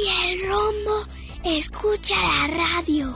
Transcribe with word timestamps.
Y 0.00 0.32
el 0.32 0.48
rombo 0.48 1.06
escucha 1.44 2.14
la 2.14 2.46
radio. 2.56 3.14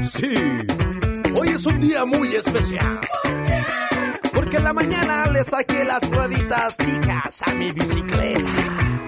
Sí, 0.00 0.34
hoy 1.38 1.48
es 1.50 1.66
un 1.66 1.80
día 1.80 2.06
muy 2.06 2.34
especial. 2.34 3.00
Porque 4.34 4.56
en 4.56 4.64
la 4.64 4.72
mañana 4.72 5.26
le 5.26 5.44
saqué 5.44 5.84
las 5.84 6.08
rueditas 6.10 6.74
chicas 6.78 7.42
a 7.42 7.52
mi 7.52 7.70
bicicleta. 7.70 9.01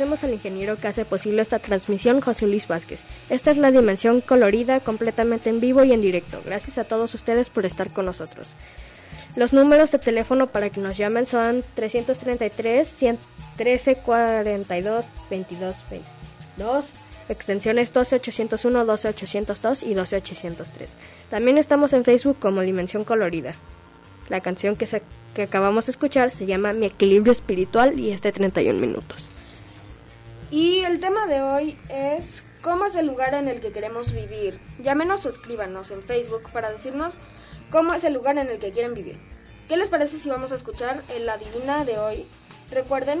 Agradecemos 0.00 0.22
al 0.22 0.34
ingeniero 0.34 0.76
que 0.76 0.86
hace 0.86 1.04
posible 1.04 1.42
esta 1.42 1.58
transmisión, 1.58 2.20
José 2.20 2.46
Luis 2.46 2.68
Vázquez. 2.68 3.02
Esta 3.30 3.50
es 3.50 3.56
la 3.56 3.72
dimensión 3.72 4.20
colorida, 4.20 4.78
completamente 4.78 5.50
en 5.50 5.58
vivo 5.58 5.82
y 5.82 5.92
en 5.92 6.00
directo. 6.00 6.40
Gracias 6.46 6.78
a 6.78 6.84
todos 6.84 7.12
ustedes 7.14 7.50
por 7.50 7.66
estar 7.66 7.90
con 7.90 8.04
nosotros. 8.04 8.54
Los 9.34 9.52
números 9.52 9.90
de 9.90 9.98
teléfono 9.98 10.46
para 10.50 10.70
que 10.70 10.80
nos 10.80 10.96
llamen 10.96 11.26
son 11.26 11.64
333 11.74 12.86
113 12.86 13.96
42 13.96 15.04
22 15.30 15.74
22 15.90 16.84
extensiones 17.28 17.92
12801, 17.92 18.84
12802 18.86 19.82
y 19.82 19.94
12803. 19.94 20.88
También 21.28 21.58
estamos 21.58 21.92
en 21.92 22.04
Facebook 22.04 22.36
como 22.38 22.60
Dimensión 22.60 23.02
Colorida. 23.02 23.56
La 24.28 24.40
canción 24.42 24.76
que, 24.76 24.86
se- 24.86 25.02
que 25.34 25.42
acabamos 25.42 25.86
de 25.86 25.90
escuchar 25.90 26.30
se 26.32 26.46
llama 26.46 26.72
Mi 26.72 26.86
equilibrio 26.86 27.32
espiritual 27.32 27.98
y 27.98 28.12
es 28.12 28.22
de 28.22 28.30
31 28.30 28.78
minutos. 28.78 29.28
Y 30.50 30.80
el 30.80 30.98
tema 31.00 31.26
de 31.26 31.42
hoy 31.42 31.78
es 31.90 32.42
cómo 32.62 32.86
es 32.86 32.96
el 32.96 33.06
lugar 33.06 33.34
en 33.34 33.48
el 33.48 33.60
que 33.60 33.70
queremos 33.70 34.12
vivir. 34.12 34.58
Llámenos 34.82 35.26
o 35.26 35.30
escríbanos 35.30 35.90
en 35.90 36.02
Facebook 36.02 36.50
para 36.52 36.72
decirnos 36.72 37.12
cómo 37.70 37.92
es 37.92 38.02
el 38.04 38.14
lugar 38.14 38.38
en 38.38 38.48
el 38.48 38.58
que 38.58 38.72
quieren 38.72 38.94
vivir. 38.94 39.20
¿Qué 39.68 39.76
les 39.76 39.88
parece 39.88 40.18
si 40.18 40.30
vamos 40.30 40.50
a 40.50 40.54
escuchar 40.54 41.02
en 41.14 41.26
la 41.26 41.36
divina 41.36 41.84
de 41.84 41.98
hoy? 41.98 42.24
Recuerden 42.70 43.20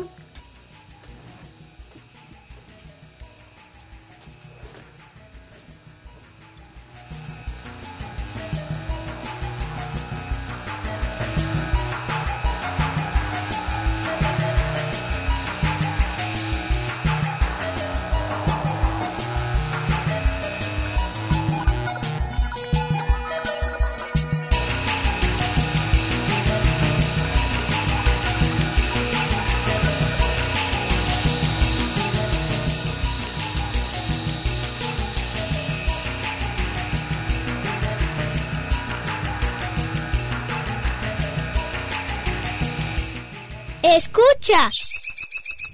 Escucha. 44.18 44.70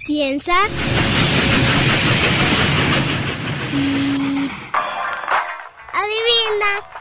Piensa. 0.05 0.53
Y... 3.73 4.51
Adivina. 5.93 6.94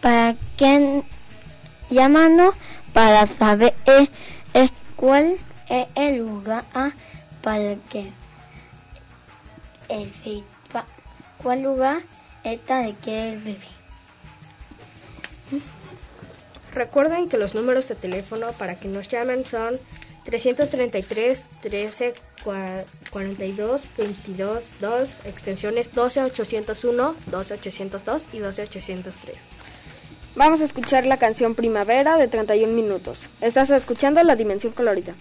para 0.02 0.38
que 0.56 1.04
llamando 1.90 2.54
para 2.94 3.28
saber 3.28 3.76
eh, 3.86 4.08
eh, 4.54 4.70
cuál 4.96 5.38
es 5.68 5.88
el 5.96 6.20
lugar 6.20 6.64
ah, 6.74 6.92
para 7.48 7.76
que 7.90 8.12
eh, 9.88 10.12
si 10.22 10.44
pa- 10.74 10.86
cuál 11.42 11.64
lugar 11.64 12.02
está 12.44 12.80
de 12.82 12.94
que 12.96 13.38
vivir. 13.42 13.78
Recuerden 16.74 17.30
que 17.30 17.38
los 17.38 17.56
números 17.56 17.88
de 17.88 17.96
teléfono 17.96 18.52
para 18.52 18.76
que 18.76 18.90
nos 18.90 19.08
llamen 19.08 19.46
son 19.46 19.80
333 20.26 21.42
13 21.62 22.16
cua- 22.44 22.84
42 23.12 23.82
22 23.98 24.66
2 24.82 25.10
extensiones 25.24 25.94
12 25.96 26.24
801, 26.24 27.16
12 27.28 27.54
802 27.54 28.26
y 28.34 28.40
12 28.40 28.62
803. 28.64 29.38
Vamos 30.36 30.60
a 30.60 30.66
escuchar 30.66 31.06
la 31.06 31.16
canción 31.16 31.56
Primavera 31.56 32.18
de 32.18 32.28
31 32.28 32.74
minutos. 32.74 33.30
Estás 33.40 33.70
escuchando 33.70 34.22
La 34.24 34.36
Dimensión 34.36 34.74
Colorida. 34.74 35.16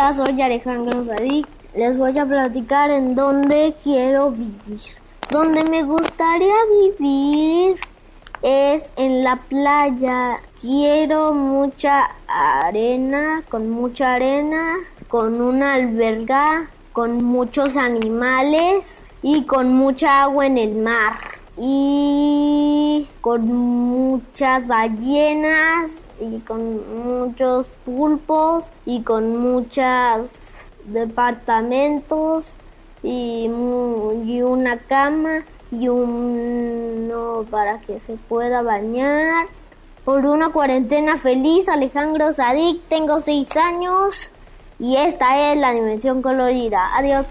Hola, 0.00 0.14
soy 0.14 0.40
Alejandro 0.40 1.04
Sadik. 1.04 1.46
Les 1.74 1.98
voy 1.98 2.16
a 2.18 2.24
platicar 2.24 2.90
en 2.90 3.14
dónde 3.14 3.74
quiero 3.84 4.30
vivir. 4.30 4.80
Donde 5.30 5.62
me 5.64 5.82
gustaría 5.82 6.54
vivir 6.98 7.78
es 8.40 8.90
en 8.96 9.22
la 9.22 9.36
playa. 9.36 10.40
Quiero 10.58 11.34
mucha 11.34 12.12
arena, 12.26 13.42
con 13.50 13.68
mucha 13.68 14.14
arena, 14.14 14.76
con 15.06 15.38
una 15.42 15.74
alberga, 15.74 16.70
con 16.94 17.22
muchos 17.22 17.76
animales 17.76 19.04
y 19.20 19.44
con 19.44 19.74
mucha 19.74 20.22
agua 20.22 20.46
en 20.46 20.56
el 20.56 20.76
mar. 20.76 21.18
Y 21.58 23.06
con 23.20 23.46
muchas 23.48 24.66
ballenas 24.66 25.90
y 26.20 26.38
con 26.40 27.04
muchos 27.04 27.66
pulpos 27.84 28.64
y 28.86 29.02
con 29.02 29.36
muchos 29.36 30.70
departamentos 30.84 32.54
y, 33.02 33.50
y 34.26 34.42
una 34.42 34.78
cama 34.78 35.44
y 35.70 35.88
uno 35.88 37.46
para 37.50 37.80
que 37.80 38.00
se 38.00 38.14
pueda 38.14 38.62
bañar. 38.62 39.46
Por 40.04 40.26
una 40.26 40.50
cuarentena 40.50 41.18
feliz, 41.18 41.68
Alejandro 41.68 42.32
Sadik, 42.32 42.82
tengo 42.88 43.20
seis 43.20 43.48
años 43.56 44.30
y 44.78 44.96
esta 44.96 45.52
es 45.52 45.58
la 45.58 45.72
dimensión 45.72 46.22
colorida. 46.22 46.96
Adiós. 46.96 47.26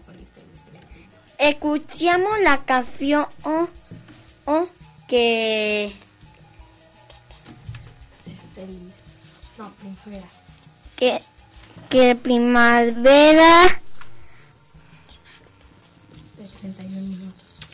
Feliz, 0.00 0.28
feliz. 0.34 0.80
Escuchamos 1.38 2.40
la 2.40 2.64
canción 2.64 3.26
oh, 3.44 3.68
oh, 4.44 4.68
que. 5.06 5.92
No, 9.56 9.70
primavera. 9.72 10.26
que 10.96 11.22
que 11.88 12.14
primavera 12.14 13.79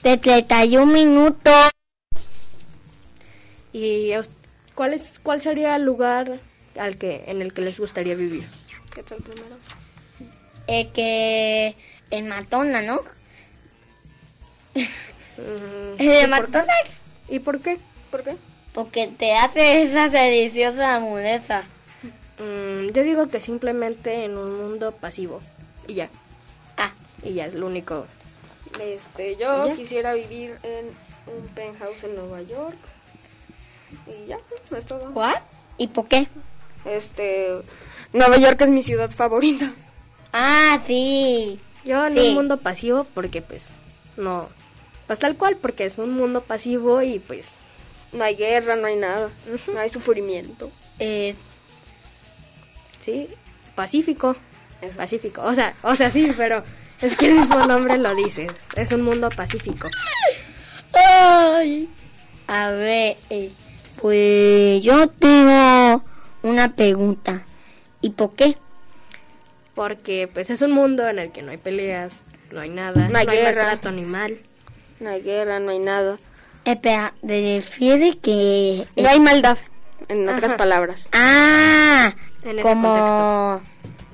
de 0.07 0.19
31 0.19 0.87
minutos. 0.87 1.73
¿Y 3.73 4.13
cuál, 4.77 4.95
es, 4.95 5.19
cuál 5.19 5.41
sería 5.41 5.75
el 5.75 5.83
lugar 5.83 6.39
al 6.79 6.97
que, 6.97 7.25
en 7.27 7.43
el 7.43 7.53
que 7.53 7.63
les 7.63 7.81
gustaría 7.81 8.15
vivir? 8.15 8.49
¿Qué 8.95 9.03
tal 9.03 9.19
primero? 9.19 9.57
Eh, 10.69 10.91
que 10.93 11.75
en 12.13 12.29
Matona, 12.29 12.83
¿no? 12.83 13.01
Mm, 15.39 15.97
¿De 15.97 16.05
¿y 16.05 16.07
por 16.07 16.21
qué? 16.21 16.29
McDonald's? 16.29 16.95
¿Y 17.29 17.39
por 17.41 17.61
qué? 17.61 17.79
¿Por 18.13 18.23
qué? 18.23 18.37
Porque 18.73 19.09
te 19.09 19.35
hace 19.35 19.83
esa 19.83 20.09
deliciosa 20.09 20.95
hamburguesa. 20.95 21.65
Mm, 22.39 22.93
yo 22.93 23.03
digo 23.03 23.27
que 23.27 23.41
simplemente 23.41 24.25
en 24.25 24.39
un 24.39 24.57
mundo 24.57 24.93
pasivo. 24.93 25.41
Y 25.89 25.95
ya. 25.95 26.11
Ah. 26.77 26.93
Y 27.25 27.35
ya 27.35 27.47
es 27.47 27.55
lo 27.55 27.67
único. 27.67 28.07
Este, 28.81 29.37
yo 29.37 29.67
¿Ya? 29.67 29.75
quisiera 29.77 30.15
vivir 30.15 30.57
en 30.63 30.87
un 31.35 31.49
penthouse 31.49 32.05
en 32.05 32.15
Nueva 32.17 32.43
York. 32.43 32.77
Y 34.07 34.27
ya, 34.29 34.39
no 34.71 34.77
es 34.77 34.87
todo. 34.87 35.13
¿Cuál? 35.13 35.37
¿Y 35.79 35.89
por 35.89 36.07
qué? 36.07 36.27
Este, 36.85 37.61
Nueva 38.13 38.37
York 38.37 38.61
es 38.63 38.69
mi 38.69 38.83
ciudad 38.83 39.11
favorita. 39.11 39.73
Ah, 40.33 40.81
sí. 40.87 41.59
Yo 41.85 42.07
en 42.07 42.15
Sí. 42.19 42.29
un 42.29 42.35
mundo 42.35 42.59
pasivo 42.59 43.05
porque 43.15 43.43
pues 43.43 43.69
no... 44.17 44.49
Pues 45.07 45.19
tal 45.21 45.37
cual 45.37 45.57
porque 45.57 45.87
es 45.87 45.99
un 45.99 46.13
mundo 46.13 46.41
pasivo 46.43 47.01
y 47.03 47.19
pues... 47.21 47.55
No 48.13 48.25
hay 48.25 48.35
guerra, 48.37 48.77
no 48.77 48.87
hay 48.87 48.97
nada. 48.97 49.31
No 49.73 49.79
hay 49.81 49.89
sufrimiento. 49.91 50.71
Eh, 50.99 51.35
Sí, 53.05 53.29
pacífico. 53.75 54.35
Es 54.83 54.97
pacífico. 54.97 55.43
O 55.43 55.55
sea, 55.55 55.75
o 55.83 55.95
sea, 55.95 56.11
sí, 56.11 56.33
pero 56.37 56.63
es 57.01 57.17
que 57.17 57.27
el 57.29 57.35
mismo 57.35 57.59
nombre 57.67 57.99
lo 57.99 58.15
dice. 58.15 58.47
Es 58.75 58.93
un 58.93 59.03
mundo 59.03 59.29
pacífico. 59.31 59.89
Ay. 60.95 61.89
A 62.47 62.71
ver, 62.71 63.17
eh, 63.31 63.51
pues 64.01 64.83
yo 64.83 65.09
tengo 65.09 66.03
una 66.43 66.75
pregunta. 66.75 67.43
¿Y 68.01 68.11
por 68.11 68.35
qué? 68.35 68.57
Porque 69.75 70.29
pues 70.33 70.51
es 70.51 70.63
un 70.63 70.73
mundo 70.73 71.07
en 71.09 71.19
el 71.19 71.33
que 71.33 71.43
no 71.43 71.51
hay 71.51 71.59
peleas, 71.59 72.13
no 72.53 72.61
hay 72.61 72.71
nada, 72.71 73.09
No 73.09 73.19
hay 73.19 73.27
guerra. 73.27 73.63
maltrato 73.65 73.89
animal. 73.89 74.39
No 75.01 75.11
hay 75.11 75.23
guerra, 75.23 75.59
no 75.59 75.71
hay 75.71 75.79
nada. 75.81 76.19
Espera, 76.65 77.13
¿te 77.27 77.57
refiere 77.59 78.19
que... 78.19 78.87
No 78.97 79.09
hay 79.09 79.21
maldad, 79.21 79.59
en 80.09 80.29
otras 80.29 80.55
palabras. 80.55 81.09
Ah, 81.13 82.13
En 82.43 82.53
ese 82.59 82.63
como, 82.63 83.61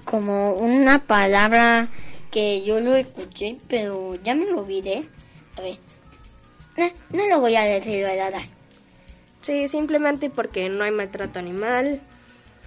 como 0.05 0.55
una 0.55 0.99
palabra 0.99 1.89
que 2.33 2.63
yo 2.65 2.81
lo 2.81 2.97
escuché, 2.97 3.59
pero 3.69 4.17
ya 4.25 4.35
me 4.35 4.47
lo 4.47 4.61
olvidé. 4.63 5.09
A 5.57 5.61
ver, 5.61 5.79
no, 6.77 6.91
no 7.11 7.27
lo 7.29 7.41
voy 7.41 7.55
a 7.55 7.63
decir, 7.63 8.03
¿verdad? 8.03 8.41
Sí, 9.43 9.69
simplemente 9.69 10.31
porque 10.31 10.69
no 10.69 10.83
hay 10.83 10.91
maltrato 10.91 11.39
animal 11.39 12.01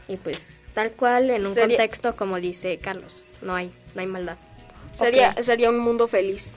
y 0.08 0.18
pues 0.18 0.64
tal 0.74 0.92
cual 0.92 1.30
en 1.32 1.46
un 1.48 1.54
Sería- 1.56 1.78
contexto 1.78 2.16
como 2.16 2.38
dice 2.40 2.78
Carlos, 2.78 3.24
no 3.42 3.56
hay, 3.56 3.72
no 3.96 4.02
hay 4.02 4.08
maldad. 4.08 4.38
Sería, 4.98 5.34
sería 5.44 5.70
un 5.70 5.80
mundo 5.80 6.08
feliz. 6.08 6.54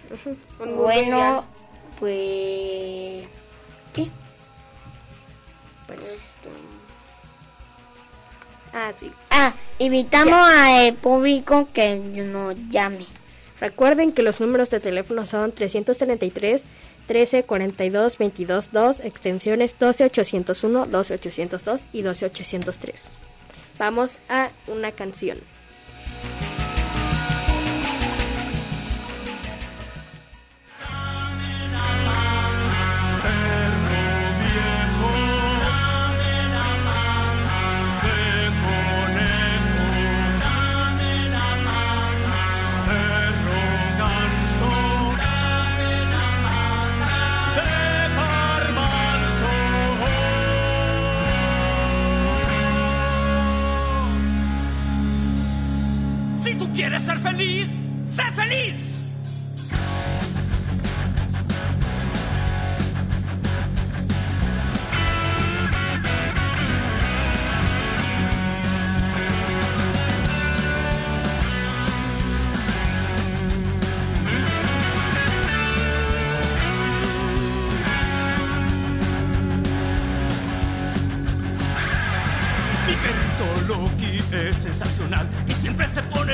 Un 0.60 0.68
mundo 0.68 0.82
Bueno, 0.82 1.16
ideal. 1.16 1.44
pues... 1.98 3.28
¿Qué? 3.94 4.06
Pues, 5.86 5.98
Este, 6.00 6.48
ah, 8.78 8.92
sí. 8.99 9.11
Ah, 9.30 9.54
invitamos 9.78 10.49
al 10.49 10.94
público 10.94 11.68
que 11.73 11.97
nos 11.97 12.56
llame. 12.68 13.06
Recuerden 13.61 14.12
que 14.12 14.23
los 14.23 14.40
números 14.40 14.70
de 14.70 14.80
teléfono 14.80 15.26
son 15.26 15.52
333 15.52 16.62
13 17.06 17.44
42 17.44 18.18
22 18.18 18.70
2, 18.70 19.00
extensiones 19.00 19.78
12 19.78 20.04
801, 20.04 20.87
12 20.87 21.14
802 21.14 21.80
y 21.92 22.02
12 22.02 22.26
803. 22.26 23.11
Vamos 23.78 24.18
a 24.28 24.50
una 24.66 24.92
canción. 24.92 25.38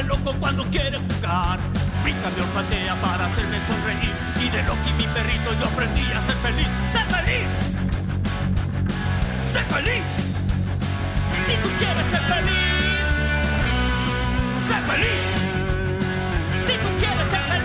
loco 0.06 0.34
cuando 0.38 0.64
quiere 0.70 0.98
jugar. 0.98 1.58
Mi 2.04 2.12
camión 2.12 2.48
patea 2.54 3.00
para 3.00 3.26
hacerme 3.26 3.58
sonreír. 3.60 4.14
Y 4.40 4.50
de 4.50 4.62
Loki, 4.62 4.92
mi 4.92 5.06
perrito, 5.08 5.52
yo 5.58 5.66
aprendí 5.66 6.02
a 6.12 6.20
ser 6.22 6.36
feliz. 6.36 6.68
¡Ser 6.92 7.06
feliz! 7.06 7.50
¡Ser 9.52 9.64
feliz! 9.64 10.04
Si 11.46 11.56
tú 11.62 11.68
quieres 11.78 12.06
ser 12.06 12.20
feliz, 12.34 13.06
sé 14.66 14.76
feliz. 14.90 15.28
Si 16.66 16.72
tú 16.82 16.88
quieres 16.98 17.28
ser 17.28 17.42
feliz. 17.48 17.63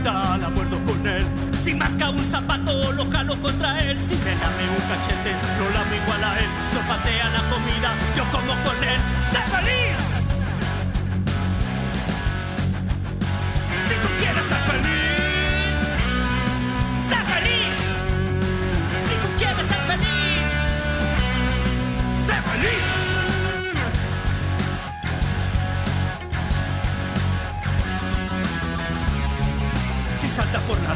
brutal, 0.00 0.44
acuerdo 0.44 0.84
con 0.84 1.06
él. 1.06 1.24
Si 1.62 1.74
masca 1.74 2.10
un 2.10 2.18
zapato, 2.18 2.92
lo 2.92 3.10
jalo 3.10 3.40
contra 3.40 3.78
él. 3.80 3.98
Si 4.00 4.16
me 4.16 4.34
lame 4.34 4.68
un 4.70 4.88
cachete, 4.88 5.32
lo 5.58 5.70
lamo 5.70 5.94
igual 5.94 6.24
a 6.24 6.38
él. 6.38 6.48
Sopatea 6.72 7.28
la 7.30 7.42
comida, 7.50 7.94
yo 8.16 8.24
como 8.30 8.52
con 8.64 8.84
él. 8.84 9.00
¡Sé 9.30 9.38
feliz! 9.50 9.99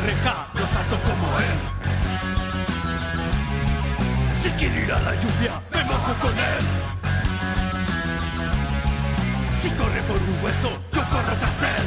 Yo 0.06 0.66
salto 0.66 0.98
como 1.08 1.26
él. 1.38 1.58
Si 4.42 4.50
quiere 4.50 4.84
ir 4.84 4.92
a 4.92 4.98
la 5.00 5.14
lluvia, 5.14 5.52
me 5.72 5.84
mojo 5.84 6.12
con 6.20 6.38
él. 6.38 6.64
Si 9.62 9.70
corre 9.70 10.02
por 10.02 10.20
un 10.20 10.44
hueso, 10.44 10.70
yo 10.92 11.02
corro 11.08 11.34
tras 11.40 11.62
él. 11.62 11.86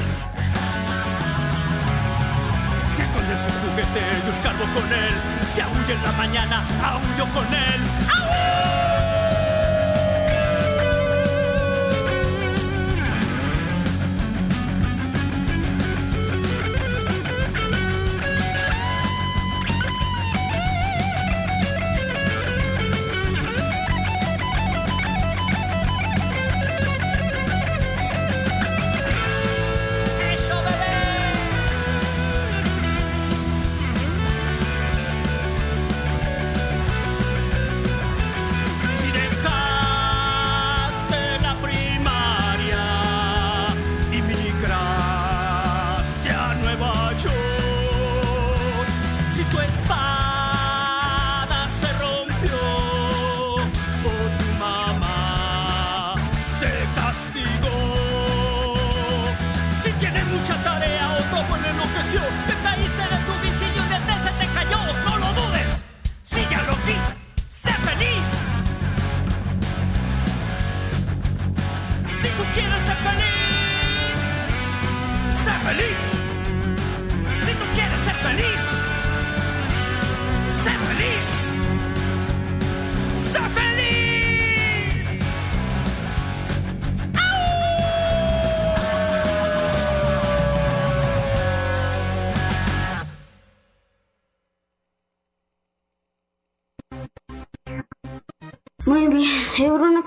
Si 2.96 3.02
esconde 3.04 3.36
su 3.44 3.50
juguete, 3.62 4.02
yo 4.26 4.32
escarbo 4.34 4.66
con 4.74 4.92
él. 4.92 5.14
Si 5.54 5.62
aúlla 5.62 5.94
en 5.94 6.04
la 6.04 6.12
mañana, 6.14 6.68
aullo 6.84 7.26
con 7.34 7.54
él. 7.54 7.82
¡Eso, 8.08 8.27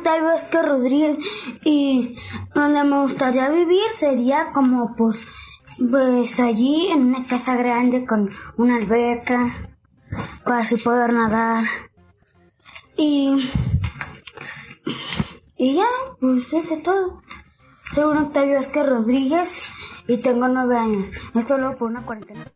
Bruno 0.00 0.08
Octavio 0.08 0.24
Vázquez 0.24 0.62
Rodríguez 0.62 1.18
y 1.64 2.16
donde 2.54 2.84
me 2.84 3.00
gustaría 3.00 3.50
vivir 3.50 3.90
sería 3.94 4.48
como 4.48 4.94
pues, 4.96 5.26
pues 5.90 6.40
allí 6.40 6.88
en 6.90 7.08
una 7.08 7.24
casa 7.24 7.54
grande 7.56 8.06
con 8.06 8.30
una 8.56 8.76
alberca 8.76 9.52
para 10.44 10.58
así 10.58 10.76
poder 10.76 11.12
nadar 11.12 11.64
y 12.96 13.50
y 15.56 15.74
ya, 15.74 15.86
pues 16.18 16.50
eso 16.50 16.74
es 16.74 16.82
todo. 16.82 17.22
Soy 17.94 18.04
Bruno 18.04 18.28
Octavio 18.28 18.56
Vázquez 18.56 18.88
Rodríguez 18.88 19.70
y 20.08 20.16
tengo 20.16 20.48
nueve 20.48 20.78
años. 20.78 21.08
Esto 21.34 21.58
lo 21.58 21.76
por 21.76 21.90
una 21.90 22.02
cuarentena. 22.06 22.46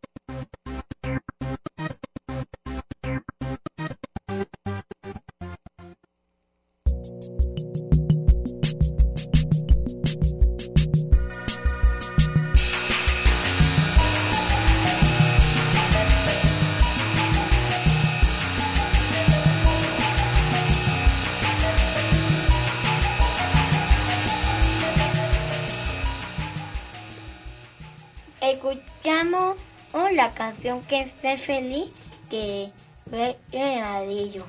La 30.25 30.33
canción 30.35 30.81
que 30.83 31.03
es 31.03 31.13
Ser 31.21 31.39
Feliz 31.39 31.91
que 32.31 32.71
fue 33.11 33.37
Renadillo. 33.53 34.45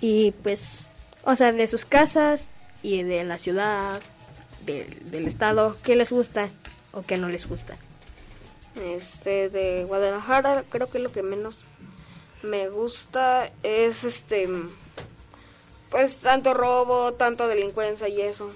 Y 0.00 0.30
pues, 0.30 0.88
o 1.24 1.34
sea, 1.34 1.50
de 1.52 1.66
sus 1.66 1.84
casas 1.84 2.46
y 2.82 3.02
de 3.02 3.24
la 3.24 3.38
ciudad, 3.38 4.00
del- 4.64 5.10
del 5.10 5.26
estado, 5.26 5.76
¿qué 5.82 5.96
les 5.96 6.10
gusta 6.10 6.48
o 6.92 7.02
qué 7.02 7.16
no 7.16 7.28
les 7.28 7.48
gusta? 7.48 7.74
Este, 8.76 9.48
de 9.50 9.84
Guadalajara, 9.84 10.64
creo 10.68 10.88
que 10.88 10.98
lo 10.98 11.10
que 11.12 11.22
menos 11.22 11.64
me 12.42 12.68
gusta 12.68 13.50
es 13.62 14.04
este, 14.04 14.48
pues 15.90 16.16
tanto 16.18 16.54
robo, 16.54 17.14
tanto 17.14 17.48
delincuencia 17.48 18.08
y 18.08 18.20
eso. 18.20 18.50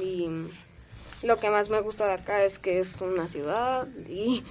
Y 0.00 0.28
lo 1.22 1.38
que 1.38 1.50
más 1.50 1.70
me 1.70 1.80
gusta 1.80 2.06
de 2.06 2.12
acá 2.14 2.42
es 2.44 2.58
que 2.58 2.80
es 2.80 3.00
una 3.00 3.28
ciudad 3.28 3.86
y 4.08 4.42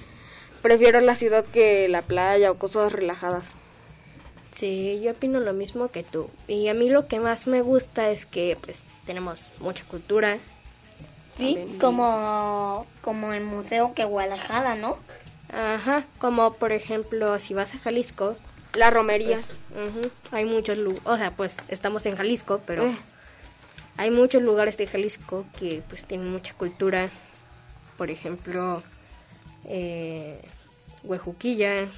prefiero 0.63 0.99
la 1.01 1.13
ciudad 1.15 1.45
que 1.45 1.87
la 1.89 2.01
playa 2.01 2.49
o 2.49 2.57
cosas 2.57 2.91
relajadas. 2.91 3.45
Sí, 4.55 4.99
yo 5.03 5.11
opino 5.11 5.39
lo 5.39 5.53
mismo 5.53 5.89
que 5.89 6.03
tú. 6.03 6.29
Y 6.47 6.67
a 6.69 6.73
mí 6.73 6.89
lo 6.89 7.07
que 7.07 7.19
más 7.19 7.45
me 7.47 7.61
gusta 7.61 8.09
es 8.09 8.25
que 8.25 8.57
pues 8.61 8.81
tenemos 9.05 9.51
mucha 9.59 9.83
cultura. 9.85 10.37
Sí, 11.37 11.55
También. 11.55 11.79
como, 11.79 12.85
como 13.01 13.33
el 13.33 13.43
museo 13.43 13.93
que 13.93 14.03
Guadalajara, 14.05 14.75
¿no? 14.75 14.97
Ajá, 15.51 16.03
como 16.19 16.53
por 16.53 16.71
ejemplo 16.71 17.37
si 17.39 17.53
vas 17.53 17.73
a 17.75 17.79
Jalisco. 17.79 18.35
La 18.73 18.89
romería. 18.89 19.37
pues, 19.71 20.11
hay 20.31 20.45
muchos 20.45 20.77
lugares, 20.77 21.03
o 21.05 21.17
sea, 21.17 21.31
pues 21.31 21.55
estamos 21.67 22.05
en 22.07 22.15
Jalisco, 22.15 22.61
pero 22.65 22.87
Eh. 22.87 22.97
hay 23.97 24.09
muchos 24.11 24.41
lugares 24.41 24.77
de 24.77 24.87
Jalisco 24.87 25.45
que 25.59 25.83
pues 25.89 26.05
tienen 26.05 26.31
mucha 26.31 26.53
cultura. 26.53 27.09
Por 27.97 28.09
ejemplo, 28.09 28.81
eh, 29.65 30.41
Huejuquilla, 31.03 31.89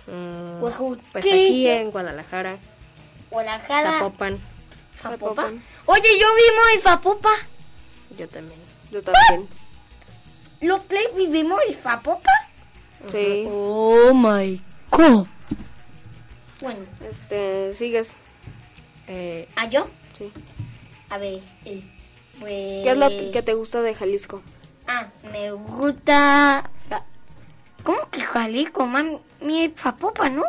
pues 0.59 0.75
aquí 1.13 1.67
en 1.67 1.91
Guadalajara, 1.91 2.57
Guadalajara. 3.29 3.99
Zapopan. 3.99 4.39
Zapopan. 5.01 5.63
Oye, 5.85 6.09
yo 6.19 6.27
vivimos 6.35 6.65
en 6.75 6.81
Zapopan. 6.81 7.39
Yo 8.17 8.27
también. 8.27 8.59
Yo 8.91 9.01
también. 9.01 9.47
¿Los 10.61 10.87
tres 10.87 11.07
vivimos 11.15 11.59
en 11.67 11.75
Zapopan? 11.75 12.33
Sí. 13.09 13.45
Oh 13.47 14.13
my 14.13 14.61
god. 14.91 15.27
Bueno, 16.61 16.79
Este, 17.09 17.73
sigues. 17.73 18.13
Eh, 19.07 19.47
¿a 19.55 19.67
yo? 19.67 19.87
Sí. 20.17 20.31
A 21.09 21.17
ver, 21.19 21.41
eh, 21.65 21.83
pues... 22.39 22.83
¿Qué 22.83 22.89
es 22.89 22.97
lo 22.97 23.09
que 23.09 23.43
te 23.43 23.53
gusta 23.53 23.81
de 23.81 23.93
Jalisco? 23.93 24.41
Ah, 24.87 25.09
me 25.31 25.51
gusta... 25.51 26.71
Jalisco, 28.45 28.85
mami, 28.85 29.17
mi 29.41 29.73
Zapopan, 29.75 30.35
¿no? 30.35 30.43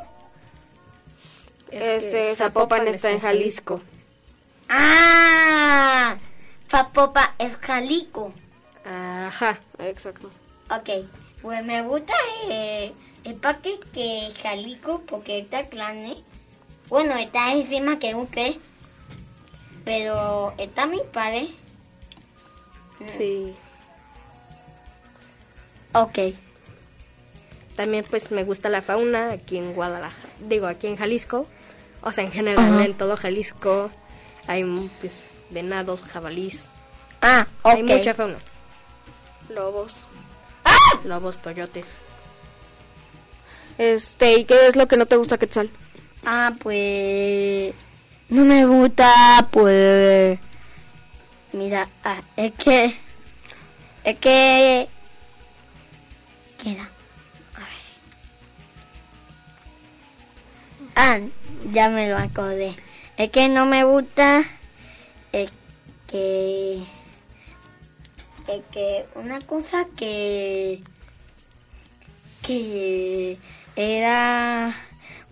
Es 1.70 2.04
este, 2.04 2.36
Zapopan, 2.36 2.86
está, 2.88 3.10
en 3.10 3.20
Jalisco. 3.20 3.80
¡Ah! 4.68 6.18
Zapopan 6.70 7.30
es 7.38 7.56
Jalisco. 7.56 8.34
Ajá, 8.84 9.58
exacto. 9.78 10.28
Ok, 10.70 11.06
pues 11.40 11.64
me 11.64 11.82
gusta 11.82 12.12
eh, 12.50 12.92
el 13.24 13.34
parque 13.36 13.80
que 13.94 14.26
es 14.26 14.34
Jalisco 14.40 15.02
porque 15.08 15.38
está 15.38 15.62
grande. 15.62 16.18
Bueno, 16.88 17.16
está 17.16 17.52
encima 17.52 17.98
que 17.98 18.14
usted. 18.14 18.56
Pero 19.86 20.52
está 20.58 20.86
mi 20.86 21.00
padre. 21.12 21.48
Sí. 23.06 23.54
Ok 25.94 26.18
también 27.76 28.04
pues 28.08 28.30
me 28.30 28.44
gusta 28.44 28.68
la 28.68 28.82
fauna 28.82 29.32
aquí 29.32 29.58
en 29.58 29.74
Guadalajara, 29.74 30.32
digo 30.40 30.66
aquí 30.66 30.86
en 30.86 30.96
Jalisco, 30.96 31.46
o 32.02 32.12
sea 32.12 32.24
en 32.24 32.32
general 32.32 32.80
en 32.84 32.94
todo 32.94 33.16
Jalisco 33.16 33.90
hay 34.46 34.64
pues 35.00 35.16
venados, 35.50 36.00
jabalís. 36.02 36.68
Ah, 37.20 37.46
ok. 37.62 37.74
Hay 37.74 37.82
mucha 37.82 38.14
fauna. 38.14 38.38
Lobos. 39.48 40.08
¡Ah! 40.64 41.00
Lobos, 41.04 41.36
coyotes. 41.38 41.86
Este, 43.78 44.38
¿y 44.38 44.44
qué 44.44 44.68
es 44.68 44.76
lo 44.76 44.88
que 44.88 44.96
no 44.96 45.06
te 45.06 45.16
gusta, 45.16 45.38
Quetzal? 45.38 45.70
Ah, 46.24 46.52
pues... 46.62 47.74
No 48.28 48.44
me 48.44 48.66
gusta, 48.66 49.46
pues... 49.50 50.38
Mira, 51.52 51.88
ah, 52.02 52.20
es 52.36 52.52
que... 52.54 52.96
Es 54.02 54.18
que... 54.18 54.88
Queda. 56.62 56.90
Ah, 60.98 61.20
ya 61.72 61.90
me 61.90 62.08
lo 62.08 62.16
acordé. 62.16 62.74
Es 63.18 63.30
que 63.30 63.50
no 63.50 63.66
me 63.66 63.84
gusta 63.84 64.44
es 65.30 65.50
que 66.06 66.82
es 68.48 68.62
que 68.72 69.04
una 69.14 69.40
cosa 69.42 69.86
que 69.94 70.82
que 72.42 73.36
era 73.76 74.74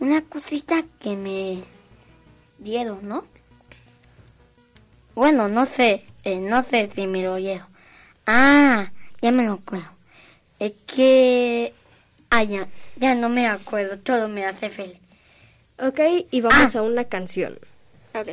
una 0.01 0.21
cosita 0.21 0.85
que 1.01 1.17
me 1.17 1.65
dieron, 2.59 3.09
¿no? 3.09 3.25
Bueno, 5.15 5.49
no 5.49 5.65
sé, 5.65 6.05
eh, 6.25 6.41
no 6.41 6.63
sé 6.65 6.91
si 6.95 7.07
me 7.07 7.23
lo 7.23 7.37
dieron. 7.37 7.69
Ah, 8.27 8.93
ya 9.23 9.33
me 9.33 9.45
lo 9.45 9.55
acuerdo. 9.55 9.89
Es 10.59 10.73
que... 10.87 11.73
Ah, 12.31 12.43
ya, 12.43 12.69
ya 12.97 13.15
no 13.15 13.29
me 13.29 13.47
acuerdo, 13.47 13.99
todo 13.99 14.29
me 14.29 14.45
hace 14.45 14.71
feliz. 14.71 15.04
Ok, 15.79 16.01
y 16.31 16.41
vamos 16.41 16.77
ah. 16.77 16.79
a 16.79 16.83
una 16.83 17.05
canción. 17.05 17.59
Ok. 18.15 18.29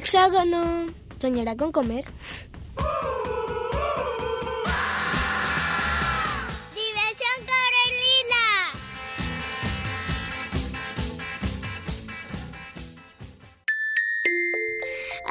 hexágono 0.00 0.60
soñará 1.20 1.54
con 1.56 1.70
comer. 1.72 2.04
Diversión 6.74 7.38
Corelila. 7.50 8.46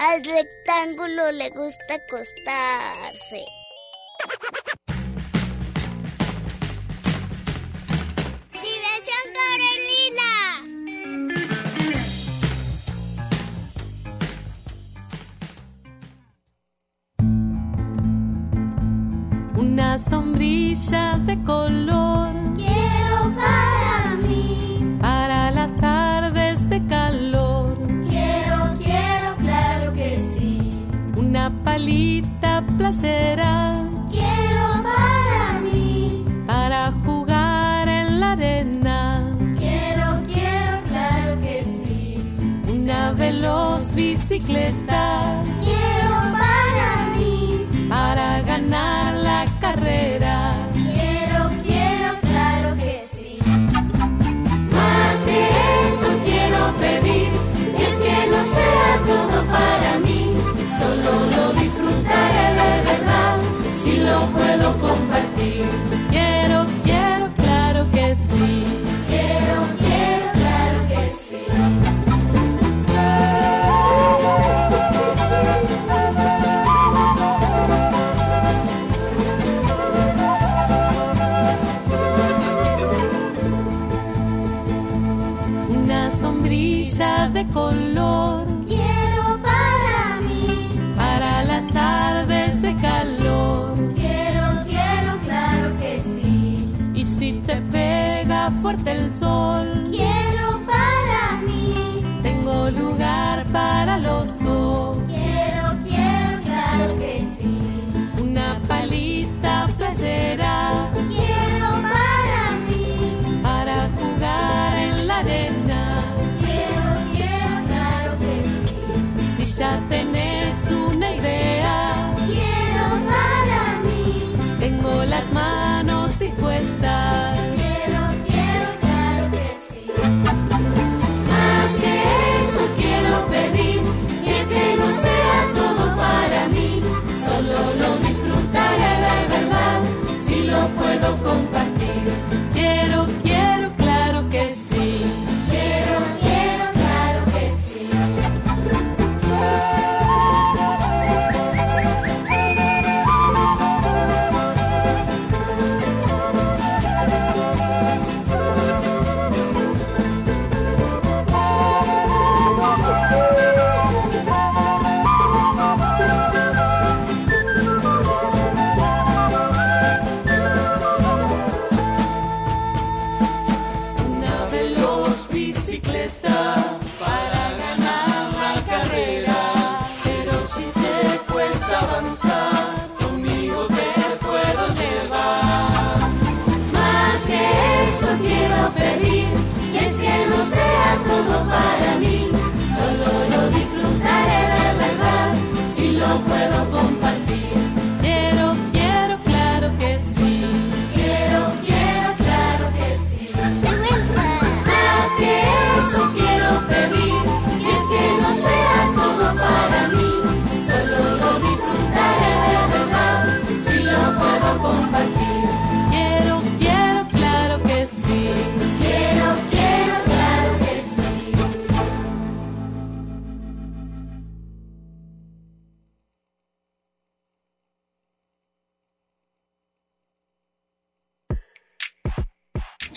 Al 0.08 0.24
rectángulo 0.24 1.32
le 1.32 1.50
gusta 1.50 1.96
acostarse. 1.96 3.59
Carita 32.00 32.64
placera. 32.78 33.76
Quiero 34.10 34.68
para 34.84 35.60
mí. 35.62 36.24
Para 36.48 36.94
jugar 37.04 37.90
en 37.90 38.22
la 38.22 38.32
arena. 38.32 39.38
Quiero, 39.58 40.24
quiero, 40.26 40.82
claro 40.88 41.42
que 41.42 41.66
sí. 41.66 42.16
Una 42.72 43.12
veloz 43.12 43.94
bicicleta. 43.94 45.44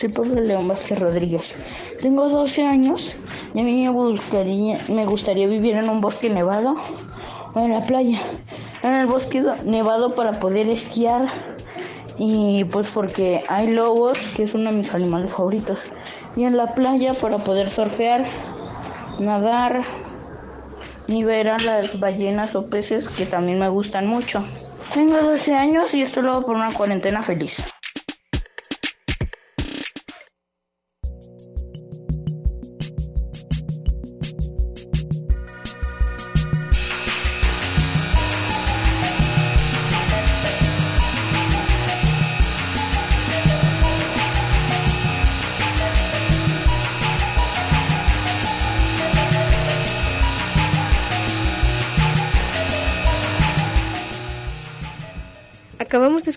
Soy 0.03 0.11
Pablo 0.11 0.41
León 0.41 0.67
Vázquez 0.67 0.99
Rodríguez. 0.99 1.55
Tengo 2.01 2.29
12 2.29 2.67
años 2.67 3.15
y 3.55 3.61
a 3.61 3.63
mí 3.63 3.85
me 3.85 3.91
gustaría, 3.91 4.81
me 4.89 5.07
gustaría 5.07 5.47
vivir 5.47 5.77
en 5.77 5.89
un 5.89 6.01
bosque 6.01 6.29
nevado 6.29 6.75
o 7.55 7.61
en 7.61 7.71
la 7.71 7.83
playa. 7.83 8.21
En 8.83 8.95
el 8.95 9.07
bosque 9.07 9.45
nevado 9.65 10.17
para 10.17 10.41
poder 10.41 10.69
esquiar 10.69 11.29
y 12.19 12.65
pues 12.65 12.89
porque 12.89 13.45
hay 13.49 13.71
lobos, 13.71 14.19
que 14.35 14.43
es 14.43 14.55
uno 14.55 14.73
de 14.73 14.79
mis 14.79 14.93
animales 14.93 15.31
favoritos. 15.31 15.79
Y 16.35 16.43
en 16.43 16.57
la 16.57 16.75
playa 16.75 17.15
para 17.15 17.39
poder 17.39 17.71
surfear, 17.71 18.25
nadar 19.21 19.83
y 21.07 21.23
ver 21.23 21.49
a 21.49 21.59
las 21.61 22.01
ballenas 22.01 22.57
o 22.57 22.69
peces 22.69 23.09
que 23.09 23.25
también 23.25 23.61
me 23.61 23.69
gustan 23.69 24.09
mucho. 24.09 24.45
Tengo 24.93 25.23
12 25.23 25.55
años 25.55 25.95
y 25.95 26.03
esto 26.03 26.23
lo 26.23 26.33
hago 26.33 26.47
por 26.47 26.57
una 26.57 26.73
cuarentena 26.73 27.23
feliz. 27.23 27.72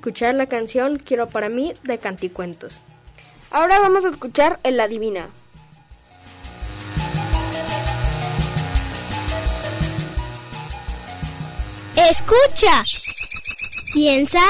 escuchar 0.05 0.35
la 0.35 0.45
canción 0.45 0.99
Quiero 0.99 1.27
para 1.27 1.49
mí 1.49 1.73
de 1.81 1.97
Canticuentos. 1.97 2.79
Ahora 3.49 3.79
vamos 3.79 4.05
a 4.05 4.09
escuchar 4.09 4.59
El 4.61 4.79
Adivina. 4.79 5.29
Escucha, 11.95 12.83
piensa 13.95 14.41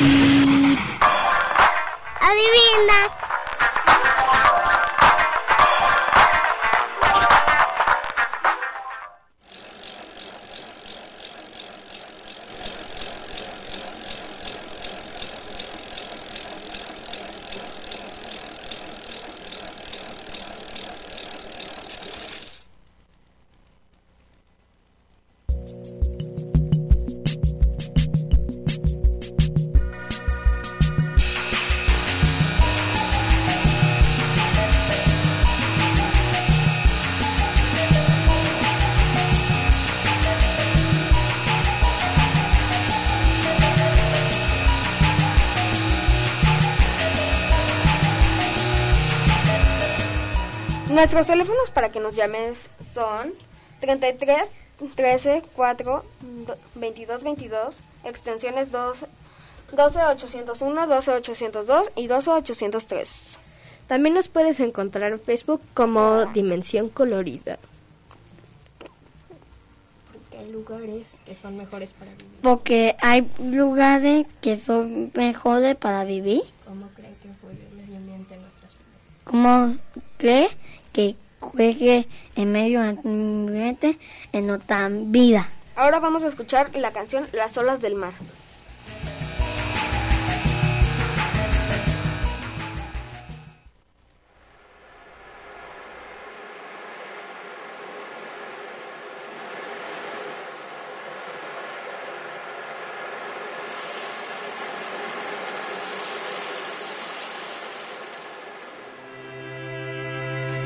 y 0.00 0.78
adivina. 2.20 3.08
Nuestros 51.16 51.34
teléfonos 51.34 51.70
para 51.70 51.88
que 51.90 51.98
nos 51.98 52.14
llames 52.14 52.58
son 52.92 53.32
33 53.80 54.36
13 54.94 55.44
4 55.54 56.04
do- 56.46 56.56
22 56.74 57.22
22, 57.22 57.78
extensiones 58.04 58.70
2, 58.70 58.98
12 59.72 59.98
801, 59.98 60.86
12 60.86 61.10
802 61.12 61.88
y 61.96 62.06
12 62.06 62.30
803. 62.30 63.38
También 63.86 64.14
nos 64.14 64.28
puedes 64.28 64.60
encontrar 64.60 65.10
en 65.12 65.18
Facebook 65.18 65.62
como 65.72 66.26
Dimensión 66.34 66.90
Colorida. 66.90 67.58
Porque 70.12 70.36
hay 70.36 70.52
lugares 70.52 71.06
que 71.24 71.34
son 71.36 71.56
mejores 71.56 71.94
para 71.94 72.10
vivir. 72.10 72.26
Porque 72.42 72.94
hay 73.00 73.26
lugares 73.42 74.26
que 74.42 74.58
son 74.58 75.12
mejores 75.14 75.76
para 75.76 76.04
vivir. 76.04 76.42
¿Cómo 76.66 76.88
creen 76.94 77.14
que 77.22 77.30
fue 77.40 77.52
el 77.52 77.74
medio 77.74 77.96
ambiente 77.96 78.34
en 78.34 78.42
nuestras 78.42 78.72
vidas? 78.74 79.24
¿Cómo 79.24 79.76
cree 80.18 80.50
que 80.96 81.14
juegue 81.40 82.08
en 82.36 82.52
medio 82.52 82.80
ambiente 82.80 83.98
en 84.32 84.46
nuestra 84.46 84.88
vida? 84.90 85.46
Ahora 85.76 86.00
vamos 86.00 86.24
a 86.24 86.28
escuchar 86.28 86.74
la 86.74 86.90
canción 86.90 87.28
Las 87.32 87.58
olas 87.58 87.82
del 87.82 87.96
mar. 87.96 88.14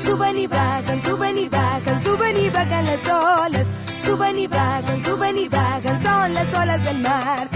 Suben 0.03 0.37
y 0.37 0.47
bajan, 0.47 1.01
suben 1.01 1.37
y 1.37 1.47
bajan, 1.47 2.01
suben 2.01 2.37
y 2.37 2.49
bajan 2.49 2.85
las 2.85 3.07
olas. 3.07 3.71
Suben 4.03 4.39
y 4.39 4.47
bajan, 4.47 5.03
suben 5.03 5.37
y 5.37 5.47
bajan, 5.47 5.99
son 6.01 6.33
las 6.33 6.53
olas 6.53 6.83
del 6.83 6.99
mar. 6.99 7.47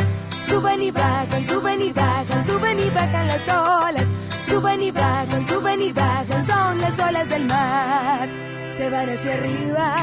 Suben 0.48 0.82
y 0.84 0.92
bajan, 0.92 1.44
suben 1.44 1.82
y 1.82 1.92
bajan, 1.92 2.46
suben 2.46 2.80
y 2.80 2.90
bajan 2.92 3.28
las 3.28 3.48
olas. 3.48 4.12
Suben 4.48 4.82
y 4.84 4.92
bajan, 4.92 5.48
suben 5.48 5.82
y 5.82 5.92
bajan, 5.92 6.44
son 6.44 6.80
las 6.80 7.00
olas 7.00 7.28
del 7.30 7.46
mar. 7.46 8.30
Se 8.70 8.90
van 8.92 9.10
hacia 9.10 9.34
arriba, 9.34 9.96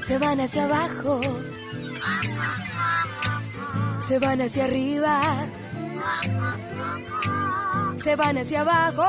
se 0.00 0.18
van 0.18 0.40
hacia 0.40 0.64
abajo, 0.64 1.20
se 4.00 4.18
van 4.18 4.40
hacia 4.40 4.64
arriba, 4.64 5.20
se 8.00 8.16
van 8.16 8.38
hacia 8.38 8.62
abajo. 8.62 9.04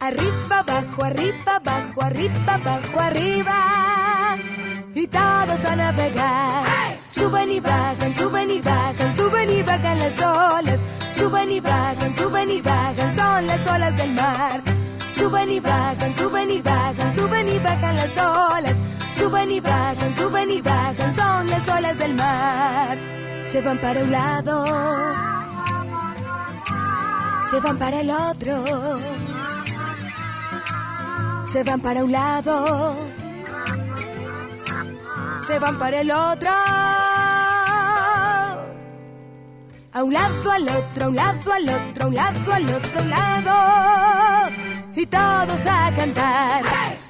Arriba, 0.00 0.58
abajo, 0.58 1.04
arriba, 1.04 1.56
abajo, 1.56 2.02
arriba, 2.02 2.54
abajo, 2.54 3.00
arriba. 3.00 4.36
Y 4.94 5.06
todos 5.06 5.64
a 5.64 5.76
navegar. 5.76 6.64
Suben 7.12 7.50
y 7.50 7.60
bajan, 7.60 8.12
suben 8.14 8.50
y 8.50 8.60
bajan, 8.60 9.14
suben 9.14 9.50
y 9.50 9.62
bajan 9.62 9.98
las 9.98 10.18
olas. 10.20 10.84
Suben 11.14 11.50
y 11.52 11.60
bajan, 11.60 12.12
suben 12.14 12.50
y 12.50 12.60
bajan, 12.60 13.14
son 13.14 13.46
las 13.46 13.66
olas 13.66 13.96
del 13.96 14.12
mar. 14.14 14.62
Suben 15.14 15.50
y 15.50 15.60
bajan, 15.60 16.14
suben 16.14 16.50
y 16.50 16.60
bajan, 16.62 17.14
suben 17.14 17.48
y 17.48 17.58
bajan 17.58 17.96
las 17.96 18.16
olas. 18.16 18.80
Suben 19.16 19.50
y 19.50 19.60
bajan, 19.60 20.14
suben 20.14 20.50
y 20.50 20.60
bajan, 20.60 21.12
son 21.12 21.50
las 21.50 21.68
olas 21.68 21.98
del 21.98 22.14
mar. 22.14 22.98
Se 23.44 23.60
van 23.60 23.78
para 23.80 24.00
un 24.02 24.10
lado, 24.10 24.64
se 27.50 27.60
van 27.60 27.78
para 27.78 28.00
el 28.00 28.10
otro 28.10 28.54
se 31.54 31.62
van 31.62 31.80
para 31.80 32.02
un 32.02 32.10
lado, 32.10 32.96
se 35.46 35.56
van 35.60 35.78
para 35.78 36.00
el 36.00 36.10
otro. 36.10 36.50
A 39.92 40.02
un 40.02 40.12
lado, 40.12 40.50
al 40.50 40.68
otro, 40.68 41.04
a 41.04 41.08
un 41.08 41.14
lado, 41.14 41.52
al 41.52 41.68
otro, 41.68 42.04
a 42.04 42.08
un 42.08 42.14
lado, 42.16 42.52
al 42.52 42.64
otro, 42.74 42.98
a 42.98 43.02
un 43.02 43.10
lado. 43.10 44.73
Y 44.96 45.06
todos 45.06 45.66
a 45.66 45.92
cantar. 45.96 46.62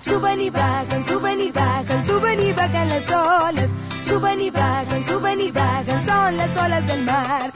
Suben 0.03 0.41
y 0.41 0.51
bajan, 0.51 1.05
suben 1.05 1.41
y 1.41 1.51
bajan, 1.51 2.05
suben 2.05 2.41
y 2.41 2.53
bajan 2.53 2.89
las 2.89 3.11
olas. 3.11 3.75
Suben 4.05 4.41
y 4.41 4.51
bajan, 4.51 5.05
suben 5.05 5.41
y 5.41 5.51
bajan, 5.51 6.03
son 6.05 6.37
las 6.37 6.57
olas 6.57 6.87
del 6.87 7.05
mar. 7.05 7.53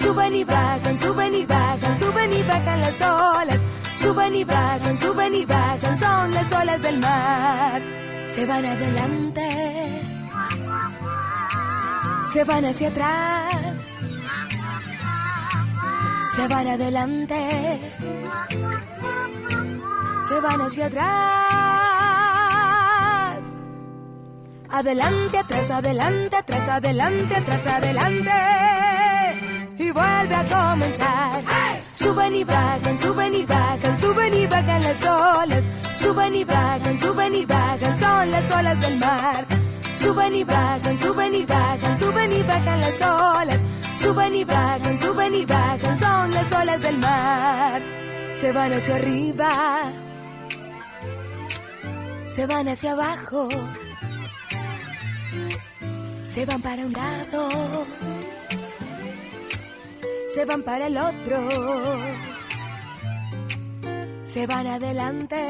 Suben 0.00 0.34
y 0.34 0.44
bajan, 0.44 0.98
suben 0.98 1.34
y 1.34 1.44
bajan, 1.44 1.98
suben 1.98 2.32
y 2.32 2.42
bajan 2.42 2.80
las 2.80 3.00
olas. 3.00 3.64
Suben 4.00 4.34
y 4.36 4.44
bajan, 4.44 4.96
suben 4.96 5.34
y 5.34 5.44
bajan, 5.44 5.96
son 5.96 6.32
las 6.32 6.52
olas 6.52 6.82
del 6.82 6.98
mar. 6.98 7.82
Se 8.28 8.46
van 8.46 8.64
adelante, 8.64 9.48
se 12.32 12.44
van 12.44 12.64
hacia 12.64 12.88
atrás, 12.88 13.98
se 16.30 16.46
van 16.46 16.68
adelante, 16.68 17.80
se 20.28 20.40
van 20.40 20.60
hacia 20.60 20.86
atrás. 20.86 21.08
Adelante, 24.70 25.38
atrás, 25.38 25.70
adelante, 25.70 26.36
atrás, 26.36 26.68
adelante, 26.68 27.36
atrás, 27.36 27.66
adelante. 27.66 28.30
Y 29.78 29.90
vuelve 29.90 30.34
a 30.34 30.44
comenzar. 30.44 31.42
Suben 31.96 32.34
y 32.34 32.44
bajan, 32.44 32.98
suben 32.98 33.34
y 33.34 33.44
bajan, 33.44 33.98
suben 33.98 34.34
y 34.34 34.46
bajan 34.46 34.82
las 34.82 35.04
olas. 35.04 35.68
Suben 35.98 36.34
y 36.34 36.44
bajan, 36.44 36.98
suben 36.98 37.34
y 37.34 37.44
bajan, 37.46 37.96
son 37.96 38.30
las 38.30 38.50
olas 38.52 38.80
del 38.80 38.98
mar. 38.98 39.46
Suben 39.98 40.34
y 40.34 40.44
bajan, 40.44 40.96
suben 40.96 41.34
y 41.34 41.44
bajan, 41.44 41.98
suben 41.98 42.32
y 42.32 42.42
bajan 42.42 42.80
las 42.80 43.00
olas. 43.00 43.64
Suben 43.98 44.34
y 44.34 44.44
bajan, 44.44 44.98
suben 44.98 45.34
y 45.34 45.44
bajan, 45.44 45.96
son 45.96 46.32
las 46.32 46.52
olas 46.52 46.80
del 46.82 46.98
mar. 46.98 47.82
Se 48.34 48.52
van 48.52 48.72
hacia 48.72 48.94
arriba, 48.94 49.50
se 52.28 52.46
van 52.46 52.68
hacia 52.68 52.92
abajo, 52.92 53.48
se 56.26 56.46
van 56.46 56.62
para 56.62 56.82
un 56.82 56.92
lado 56.92 57.48
se 60.38 60.44
van 60.44 60.62
para 60.62 60.86
el 60.86 60.96
otro, 60.96 61.36
se 64.22 64.46
van 64.46 64.68
adelante, 64.68 65.48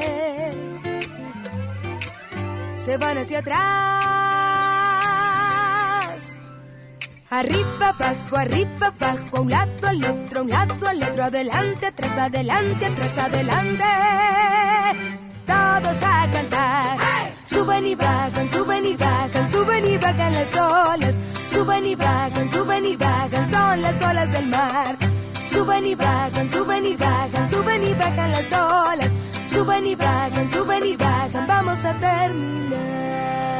se 2.77 2.97
van 2.97 3.19
hacia 3.19 3.37
atrás, 3.39 3.59
arriba, 7.29 7.89
abajo, 7.89 8.37
arriba, 8.37 8.87
abajo, 8.87 9.37
a 9.37 9.41
un 9.41 9.51
lado, 9.51 9.87
al 9.87 10.03
otro, 10.03 10.39
a 10.39 10.43
un 10.43 10.49
lado, 10.49 10.87
al 10.87 11.03
otro, 11.03 11.23
adelante, 11.25 11.85
atrás, 11.85 12.17
adelante, 12.17 12.85
atrás, 12.87 13.17
adelante, 13.19 13.83
todos 15.49 16.03
a 16.03 16.27
cantar. 16.31 16.97
Suben 17.53 17.85
y 17.87 17.95
bajan, 17.95 18.47
suben 18.47 18.85
y 18.85 18.95
bajan, 18.95 19.49
suben 19.49 19.85
y 19.93 19.97
bajan 19.97 20.33
las 20.33 20.55
olas. 20.55 21.19
Suben 21.51 21.85
y 21.85 21.95
bajan, 21.95 22.47
suben 22.49 22.85
y 22.85 22.95
bajan, 22.95 23.49
son 23.49 23.81
las 23.81 23.97
olas 24.09 24.31
del 24.31 24.47
mar. 24.47 24.97
Suben 25.53 25.85
y 25.87 25.95
bajan, 25.95 26.47
suben 26.47 26.85
y 26.85 26.95
bajan, 26.95 27.49
suben 27.49 27.83
y 27.83 27.93
bajan 27.93 28.31
las 28.31 28.51
olas. 28.53 29.11
suben 29.51 29.87
y 29.87 29.95
bajan, 29.95 30.47
suben 30.47 30.85
y 30.85 30.95
bajan, 30.95 31.47
vamos 31.47 31.83
a 31.83 31.93
terminar. 31.99 33.58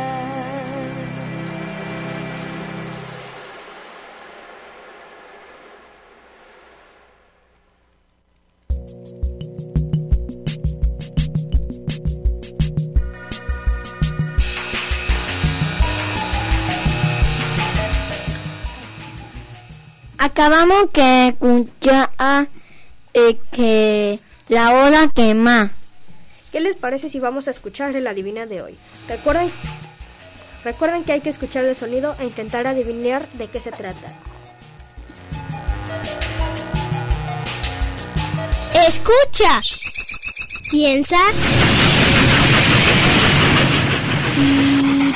Acabamos 20.21 20.89
que 20.91 21.29
escuchar 21.29 22.49
eh, 23.13 23.37
que 23.53 24.19
la 24.49 24.73
hora 24.73 25.07
quema. 25.15 25.71
¿Qué 26.51 26.59
les 26.59 26.75
parece 26.75 27.09
si 27.09 27.21
vamos 27.21 27.47
a 27.47 27.51
escuchar 27.51 27.95
el 27.95 28.05
adivina 28.05 28.45
de 28.45 28.61
hoy? 28.61 28.77
Recuerden, 29.07 29.49
recuerden 30.65 31.05
que 31.05 31.13
hay 31.13 31.21
que 31.21 31.29
escuchar 31.29 31.63
el 31.63 31.73
sonido 31.77 32.17
e 32.19 32.25
intentar 32.25 32.67
adivinar 32.67 33.25
de 33.29 33.47
qué 33.47 33.61
se 33.61 33.71
trata. 33.71 34.11
Escucha. 38.73 39.61
Piensa. 40.69 41.17
Y 44.35 45.13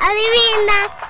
Adivina. 0.00 1.01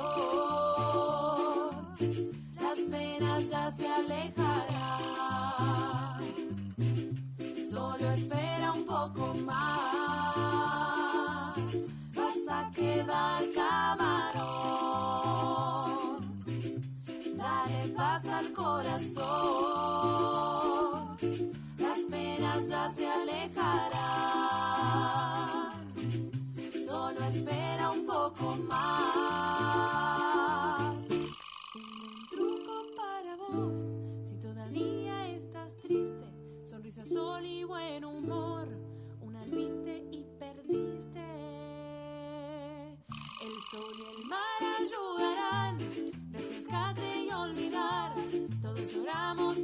Las 2.60 2.78
penas 2.90 3.48
ya 3.48 3.70
se 3.70 3.86
alejarán. 3.88 4.57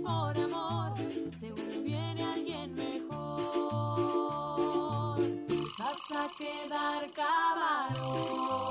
Por 0.04 0.36
amor. 0.36 0.92
Seguro 1.40 1.82
viene 1.82 2.22
alguien 2.22 2.74
mejor. 2.74 3.08
Vas 5.78 6.10
a 6.12 6.28
quedar 6.36 7.10
camarón. 7.12 8.63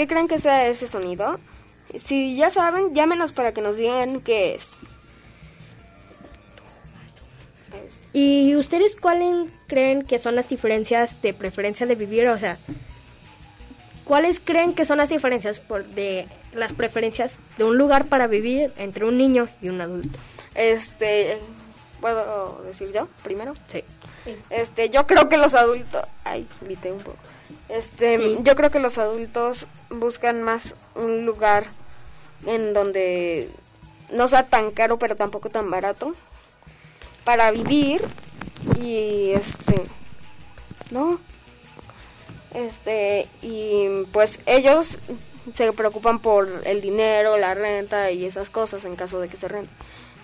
¿Qué 0.00 0.06
creen 0.06 0.28
que 0.28 0.38
sea 0.38 0.66
ese 0.66 0.86
sonido? 0.86 1.38
Si 2.06 2.34
ya 2.34 2.48
saben, 2.48 2.94
llámenos 2.94 3.32
para 3.32 3.52
que 3.52 3.60
nos 3.60 3.76
digan 3.76 4.22
qué 4.22 4.54
es. 4.54 4.66
¿Y 8.14 8.56
ustedes 8.56 8.96
cuáles 8.96 9.50
creen 9.66 10.00
que 10.00 10.18
son 10.18 10.36
las 10.36 10.48
diferencias 10.48 11.20
de 11.20 11.34
preferencia 11.34 11.86
de 11.86 11.96
vivir? 11.96 12.28
O 12.28 12.38
sea, 12.38 12.56
¿cuáles 14.04 14.40
creen 14.40 14.72
que 14.72 14.86
son 14.86 14.96
las 14.96 15.10
diferencias 15.10 15.60
por 15.60 15.84
de 15.84 16.26
las 16.54 16.72
preferencias 16.72 17.38
de 17.58 17.64
un 17.64 17.76
lugar 17.76 18.06
para 18.06 18.26
vivir 18.26 18.72
entre 18.78 19.04
un 19.04 19.18
niño 19.18 19.48
y 19.60 19.68
un 19.68 19.82
adulto? 19.82 20.18
Este, 20.54 21.36
¿puedo 22.00 22.62
decir 22.64 22.90
yo 22.90 23.06
primero? 23.22 23.52
Sí. 23.66 23.84
Este, 24.48 24.88
yo 24.88 25.06
creo 25.06 25.28
que 25.28 25.36
los 25.36 25.52
adultos, 25.52 26.06
ay, 26.24 26.46
grité 26.62 26.90
un 26.90 27.00
poco. 27.00 27.18
Este, 27.68 28.38
yo 28.42 28.56
creo 28.56 28.70
que 28.70 28.78
los 28.78 28.98
adultos 28.98 29.66
buscan 29.90 30.42
más 30.42 30.74
un 30.94 31.24
lugar 31.24 31.66
en 32.46 32.72
donde 32.72 33.50
no 34.10 34.28
sea 34.28 34.48
tan 34.48 34.70
caro 34.70 34.98
pero 34.98 35.14
tampoco 35.14 35.50
tan 35.50 35.70
barato 35.70 36.14
para 37.24 37.50
vivir 37.50 38.02
y 38.80 39.30
este 39.30 39.82
no 40.90 41.20
este 42.54 43.28
y 43.42 44.04
pues 44.12 44.40
ellos 44.46 44.98
se 45.54 45.72
preocupan 45.72 46.20
por 46.20 46.62
el 46.64 46.80
dinero, 46.80 47.36
la 47.38 47.54
renta 47.54 48.10
y 48.10 48.24
esas 48.24 48.50
cosas 48.50 48.84
en 48.84 48.96
caso 48.96 49.20
de 49.20 49.28
que 49.28 49.36
se. 49.36 49.48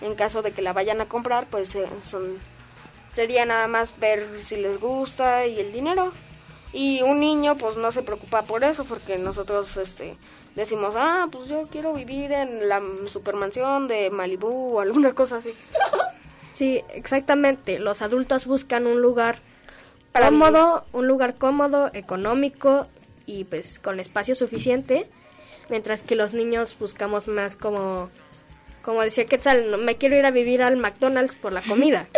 En 0.03 0.15
caso 0.15 0.43
de 0.43 0.53
que 0.53 0.63
la 0.63 0.73
vayan 0.73 1.01
a 1.01 1.07
comprar, 1.07 1.47
pues 1.47 1.75
eh, 1.75 1.89
son 2.05 2.39
sería 3.15 3.47
nada 3.47 3.67
más 3.67 3.99
ver 3.99 4.29
si 4.43 4.57
les 4.57 4.79
gusta 4.79 5.47
y 5.47 5.59
el 5.59 5.73
dinero. 5.73 6.13
Y 6.73 7.03
un 7.03 7.21
niño 7.21 7.57
pues 7.57 7.77
no 7.77 7.93
se 7.93 8.03
preocupa 8.03 8.43
por 8.43 8.65
eso 8.65 8.85
porque 8.85 9.19
nosotros 9.19 9.77
este 9.77 10.17
decimos, 10.55 10.95
"Ah, 10.97 11.27
pues 11.31 11.49
yo 11.49 11.69
quiero 11.71 11.95
vivir 11.95 12.33
en 12.33 12.69
la 12.69 12.83
supermansión 13.07 13.89
de 13.89 14.11
Malibu 14.11 14.77
o 14.77 14.81
alguna 14.81 15.15
cosa 15.15 15.37
así." 15.37 15.55
Sí, 16.55 16.81
exactamente. 16.89 17.79
Los 17.79 18.01
adultos 18.01 18.47
buscan 18.47 18.87
un 18.87 19.03
lugar 19.03 19.41
cómodo, 20.15 20.87
un 20.95 21.07
lugar 21.07 21.35
cómodo, 21.35 21.91
económico 21.93 22.87
y 23.27 23.45
pues 23.45 23.79
con 23.79 24.01
espacio 24.01 24.35
suficiente, 24.35 25.07
mientras 25.69 26.01
que 26.01 26.17
los 26.17 26.33
niños 26.33 26.75
buscamos 26.79 27.29
más 27.29 27.57
como 27.57 28.09
como 28.81 29.03
decía 29.03 29.27
Quetzal, 29.27 29.71
no, 29.71 29.79
me 29.79 29.97
quiero 29.97 30.17
ir 30.17 30.25
a 30.25 30.31
vivir 30.31 30.63
al 30.63 30.77
McDonald's 30.77 31.35
por 31.35 31.53
la 31.53 31.61
comida. 31.61 32.07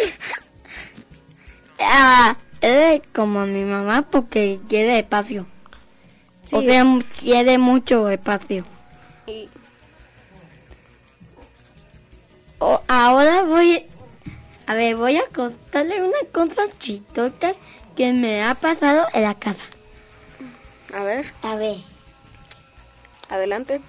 Ah, 1.80 2.36
es 2.60 3.02
como 3.14 3.46
mi 3.46 3.64
mamá 3.64 4.02
porque 4.10 4.58
quiere 4.68 4.98
espacio. 4.98 5.46
Sí. 6.44 6.56
O 6.56 6.62
sea, 6.62 6.84
quiere 7.20 7.58
mucho 7.58 8.08
espacio. 8.08 8.64
Y 9.26 9.48
O- 12.60 12.82
ahora 12.88 13.42
voy, 13.44 13.84
a 14.66 14.74
ver, 14.74 14.96
voy 14.96 15.16
a 15.16 15.26
contarle 15.34 16.02
una 16.02 16.18
cosa 16.32 16.62
chistosa 16.80 17.52
que 17.96 18.12
me 18.12 18.42
ha 18.42 18.54
pasado 18.54 19.06
en 19.12 19.22
la 19.22 19.34
casa. 19.34 19.62
a 20.92 21.04
ver, 21.04 21.32
A 21.42 21.54
ver, 21.56 21.76
adelante. 23.28 23.80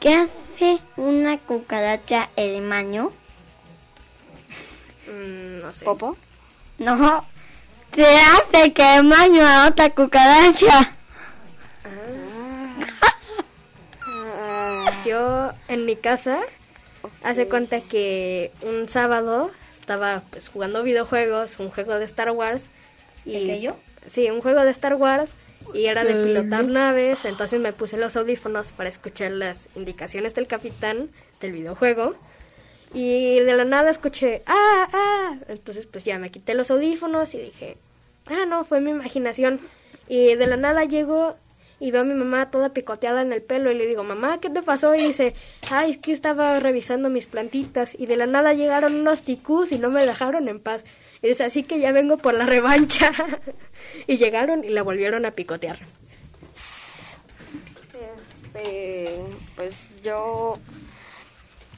¿qué 0.00 0.14
hace 0.14 0.78
una 0.96 1.38
cucaracha 1.38 2.28
en 2.36 2.56
el 2.64 2.68
baño? 2.68 3.12
Mm, 5.06 5.60
no 5.62 5.72
sé. 5.72 5.84
¿Popo? 5.84 6.16
No, 6.78 7.24
se 7.94 8.04
hace 8.04 8.72
que 8.72 8.96
el 8.96 9.08
baño 9.08 9.46
a 9.46 9.68
otra 9.68 9.90
cucaracha. 9.90 10.92
Yo 15.06 15.52
en 15.68 15.84
mi 15.84 15.96
casa 15.96 16.40
hace 17.22 17.48
cuenta 17.48 17.80
que 17.80 18.52
un 18.62 18.88
sábado 18.88 19.50
estaba 19.80 20.22
pues 20.30 20.48
jugando 20.48 20.82
videojuegos, 20.82 21.58
un 21.58 21.70
juego 21.70 21.98
de 21.98 22.04
Star 22.04 22.30
Wars 22.30 22.62
y 23.24 23.36
¿El 23.36 23.46
que 23.46 23.60
yo? 23.60 23.76
sí, 24.08 24.30
un 24.30 24.40
juego 24.40 24.62
de 24.62 24.70
Star 24.70 24.94
Wars 24.94 25.30
y 25.74 25.86
era 25.86 26.04
de 26.04 26.14
pilotar 26.14 26.66
naves, 26.66 27.24
entonces 27.24 27.60
me 27.60 27.72
puse 27.72 27.96
los 27.96 28.16
audífonos 28.16 28.72
para 28.72 28.88
escuchar 28.88 29.32
las 29.32 29.68
indicaciones 29.74 30.34
del 30.34 30.46
capitán 30.46 31.10
del 31.40 31.52
videojuego 31.52 32.14
y 32.94 33.40
de 33.40 33.54
la 33.54 33.64
nada 33.64 33.90
escuché 33.90 34.42
ah 34.46 34.88
ah, 34.92 35.36
entonces 35.48 35.86
pues 35.86 36.04
ya 36.04 36.18
me 36.18 36.30
quité 36.30 36.54
los 36.54 36.70
audífonos 36.70 37.34
y 37.34 37.38
dije 37.38 37.76
ah 38.26 38.44
no 38.46 38.64
fue 38.64 38.80
mi 38.80 38.90
imaginación 38.90 39.60
y 40.08 40.34
de 40.34 40.46
la 40.46 40.56
nada 40.56 40.84
llego 40.84 41.36
y 41.82 41.90
veo 41.90 42.02
a 42.02 42.04
mi 42.04 42.14
mamá 42.14 42.48
toda 42.48 42.68
picoteada 42.68 43.22
en 43.22 43.32
el 43.32 43.42
pelo 43.42 43.72
y 43.72 43.74
le 43.74 43.88
digo, 43.88 44.04
mamá, 44.04 44.38
¿qué 44.40 44.48
te 44.48 44.62
pasó? 44.62 44.94
Y 44.94 45.04
dice, 45.04 45.34
ay, 45.68 45.90
es 45.90 45.98
que 45.98 46.12
estaba 46.12 46.60
revisando 46.60 47.10
mis 47.10 47.26
plantitas 47.26 47.96
y 47.98 48.06
de 48.06 48.16
la 48.16 48.26
nada 48.26 48.52
llegaron 48.52 48.94
unos 48.94 49.22
ticús 49.22 49.72
y 49.72 49.78
no 49.78 49.90
me 49.90 50.06
dejaron 50.06 50.48
en 50.48 50.60
paz. 50.60 50.84
Y 51.22 51.28
dice, 51.28 51.42
así 51.42 51.64
que 51.64 51.80
ya 51.80 51.90
vengo 51.90 52.18
por 52.18 52.34
la 52.34 52.46
revancha. 52.46 53.10
y 54.06 54.16
llegaron 54.16 54.62
y 54.62 54.68
la 54.68 54.84
volvieron 54.84 55.26
a 55.26 55.32
picotear. 55.32 55.80
Este, 58.52 59.18
pues 59.56 60.02
yo 60.02 60.58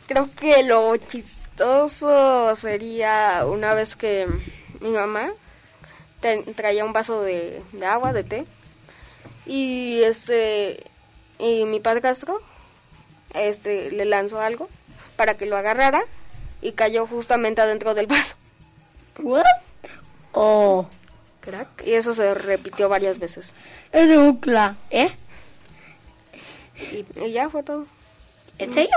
creo 0.07 0.29
que 0.35 0.63
lo 0.63 0.97
chistoso 0.97 2.55
sería 2.57 3.45
una 3.47 3.75
vez 3.75 3.97
que 3.97 4.27
mi 4.81 4.91
mamá 4.91 5.33
traía 6.57 6.85
un 6.85 6.93
vaso 6.93 7.23
de, 7.23 7.63
de 7.73 7.87
agua, 7.87 8.13
de 8.13 8.25
té, 8.25 8.47
y 9.47 10.03
este, 10.03 10.83
y 11.39 11.65
mi 11.67 11.81
padrastro, 11.81 12.41
este, 13.35 13.91
le 13.91 14.05
lanzó 14.05 14.41
algo 14.41 14.69
para 15.17 15.37
que 15.37 15.47
lo 15.47 15.57
agarrara 15.57 16.05
y 16.63 16.73
cayó 16.73 17.07
justamente 17.07 17.61
adentro 17.61 17.95
del 17.95 18.07
vaso. 18.09 18.37
¿What? 19.19 19.45
Oh, 20.33 20.89
crack. 21.41 21.87
Y 21.87 21.93
eso 21.93 22.15
se 22.15 22.35
repitió 22.35 22.89
varias 22.89 23.19
veces. 23.19 23.53
Es 23.93 24.17
un 24.17 24.39
cla, 24.39 24.77
¿eh? 24.91 25.15
Y, 26.91 27.05
y 27.21 27.33
ya 27.33 27.49
fue 27.49 27.63
todo. 27.63 27.87
¿En 28.59 28.73
serio? 28.73 28.97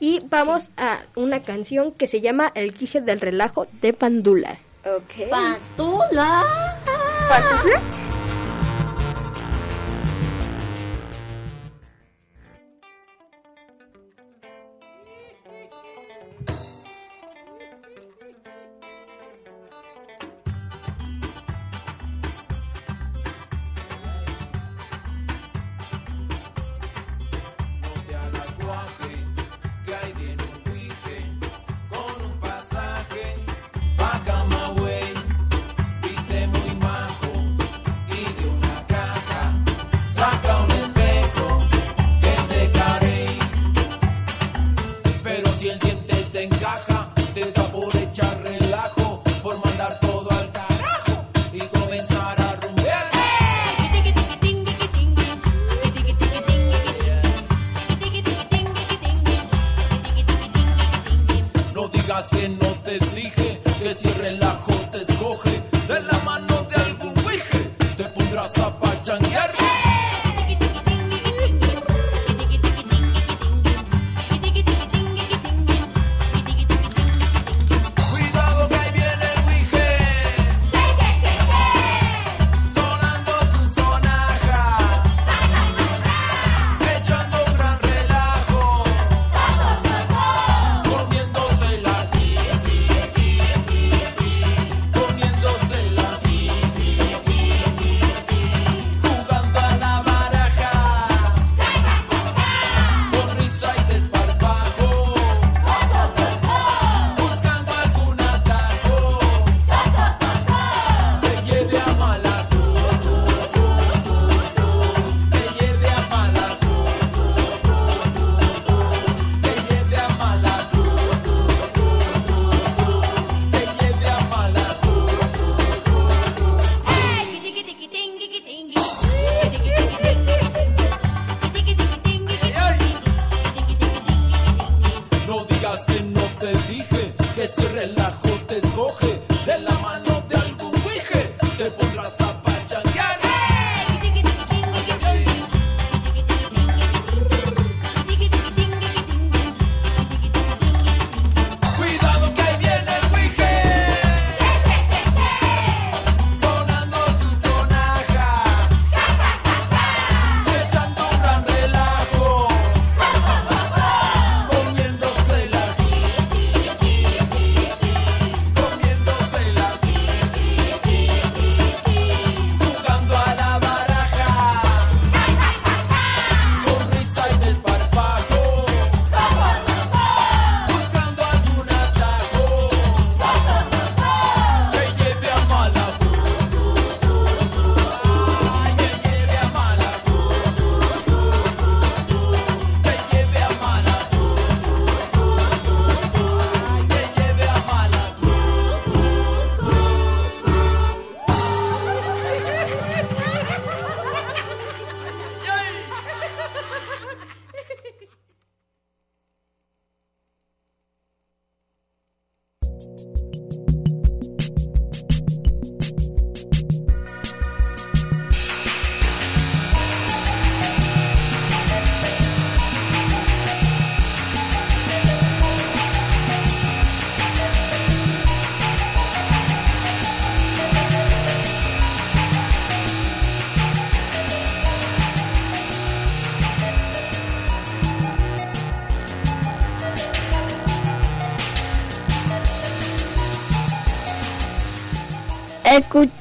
Y 0.00 0.20
vamos 0.28 0.70
a 0.76 1.00
una 1.16 1.42
canción 1.42 1.92
que 1.92 2.06
se 2.06 2.20
llama 2.20 2.52
El 2.54 2.72
Quije 2.72 3.00
del 3.00 3.20
Relajo 3.20 3.66
de 3.80 3.92
Pandula. 3.92 4.58
Ok. 4.84 5.28
Pantula. 5.28 6.44
¿Pantufla? 7.28 8.07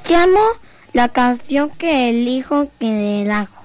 Escuchamos 0.08 0.56
la 0.94 1.10
canción 1.10 1.70
que 1.70 2.08
elijo 2.08 2.70
que 2.80 2.86
del 2.86 3.30
ajo. 3.30 3.62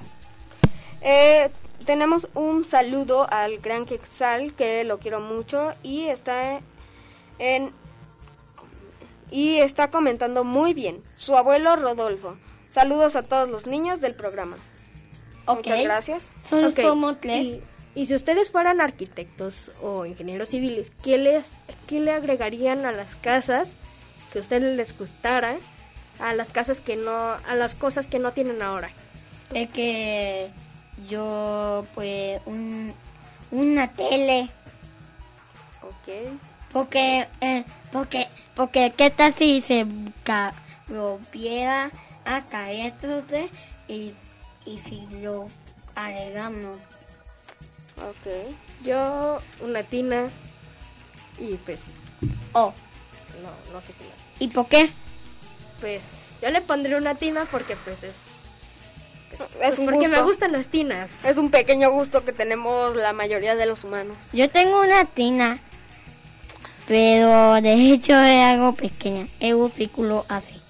Eh, 1.00 1.50
tenemos 1.86 2.26
un 2.34 2.64
saludo 2.64 3.32
al 3.32 3.58
gran 3.58 3.86
Quexal, 3.86 4.52
que 4.54 4.82
lo 4.82 4.98
quiero 4.98 5.20
mucho 5.20 5.72
y 5.84 6.06
está 6.06 6.58
en 7.38 7.70
y 9.30 9.58
está 9.58 9.92
comentando 9.92 10.42
muy 10.42 10.74
bien. 10.74 11.00
Su 11.14 11.36
abuelo 11.36 11.76
Rodolfo. 11.76 12.36
Saludos 12.72 13.14
a 13.14 13.22
todos 13.22 13.48
los 13.48 13.68
niños 13.68 14.00
del 14.00 14.16
programa. 14.16 14.56
Muchas 15.46 15.80
gracias. 15.84 16.28
Solo 16.50 16.72
somos 16.72 17.20
tres. 17.20 17.46
Y, 17.46 17.62
y 17.94 18.06
si 18.06 18.16
ustedes 18.16 18.50
fueran 18.50 18.80
arquitectos 18.80 19.70
o 19.80 20.06
ingenieros 20.06 20.48
civiles, 20.48 20.90
¿qué, 21.04 21.18
les, 21.18 21.48
¿qué 21.86 22.00
le 22.00 22.10
agregarían 22.10 22.84
a 22.84 22.90
las 22.90 23.14
casas 23.14 23.76
que 24.32 24.40
a 24.40 24.42
ustedes 24.42 24.76
les 24.76 24.98
gustara? 24.98 25.58
A 26.18 26.34
las 26.34 26.50
casas 26.50 26.80
que 26.80 26.96
no, 26.96 27.12
a 27.12 27.54
las 27.54 27.74
cosas 27.74 28.06
que 28.06 28.18
no 28.18 28.32
tienen 28.32 28.62
ahora. 28.62 28.90
Es 29.52 29.70
que 29.70 30.50
yo, 31.08 31.86
pues, 31.94 32.40
un, 32.46 32.94
una 33.50 33.92
tele. 33.92 34.50
Ok. 35.82 36.38
Porque, 36.72 37.28
eh, 37.40 37.64
porque, 37.92 38.28
porque, 38.54 38.92
¿qué 38.96 39.10
tal 39.10 39.34
si 39.34 39.60
se 39.60 39.86
ca 40.24 40.54
volviera 40.88 41.90
a 42.24 42.42
caerse 42.44 43.50
y, 43.88 44.14
y 44.64 44.78
si 44.78 45.06
lo 45.20 45.46
agregamos? 45.94 46.78
Ok. 47.98 48.54
Yo, 48.84 49.38
una 49.60 49.82
tina 49.82 50.30
y 51.38 51.54
pues... 51.56 51.80
Oh. 52.52 52.72
No, 53.42 53.72
no 53.72 53.80
sé 53.80 53.92
qué 53.92 54.04
más. 54.04 54.14
¿Y 54.38 54.48
por 54.48 54.66
qué? 54.68 54.90
Pues 55.82 56.00
yo 56.40 56.48
le 56.48 56.60
pondré 56.60 56.96
una 56.96 57.16
tina 57.16 57.46
porque 57.50 57.76
pues 57.76 58.02
es... 58.04 58.14
Es 59.32 59.38
pues, 59.58 59.78
un 59.78 59.86
porque 59.86 60.06
gusto. 60.06 60.16
me 60.16 60.22
gustan 60.22 60.52
las 60.52 60.68
tinas. 60.68 61.10
Es 61.24 61.36
un 61.36 61.50
pequeño 61.50 61.90
gusto 61.90 62.24
que 62.24 62.32
tenemos 62.32 62.94
la 62.94 63.12
mayoría 63.12 63.56
de 63.56 63.66
los 63.66 63.82
humanos. 63.82 64.16
Yo 64.32 64.48
tengo 64.48 64.80
una 64.80 65.04
tina, 65.06 65.58
pero 66.86 67.60
de 67.60 67.72
hecho 67.72 68.12
es 68.12 68.44
algo 68.44 68.74
pequeña, 68.74 69.26
es 69.40 69.54
un 69.54 69.72
círculo 69.72 70.24
así. 70.28 70.60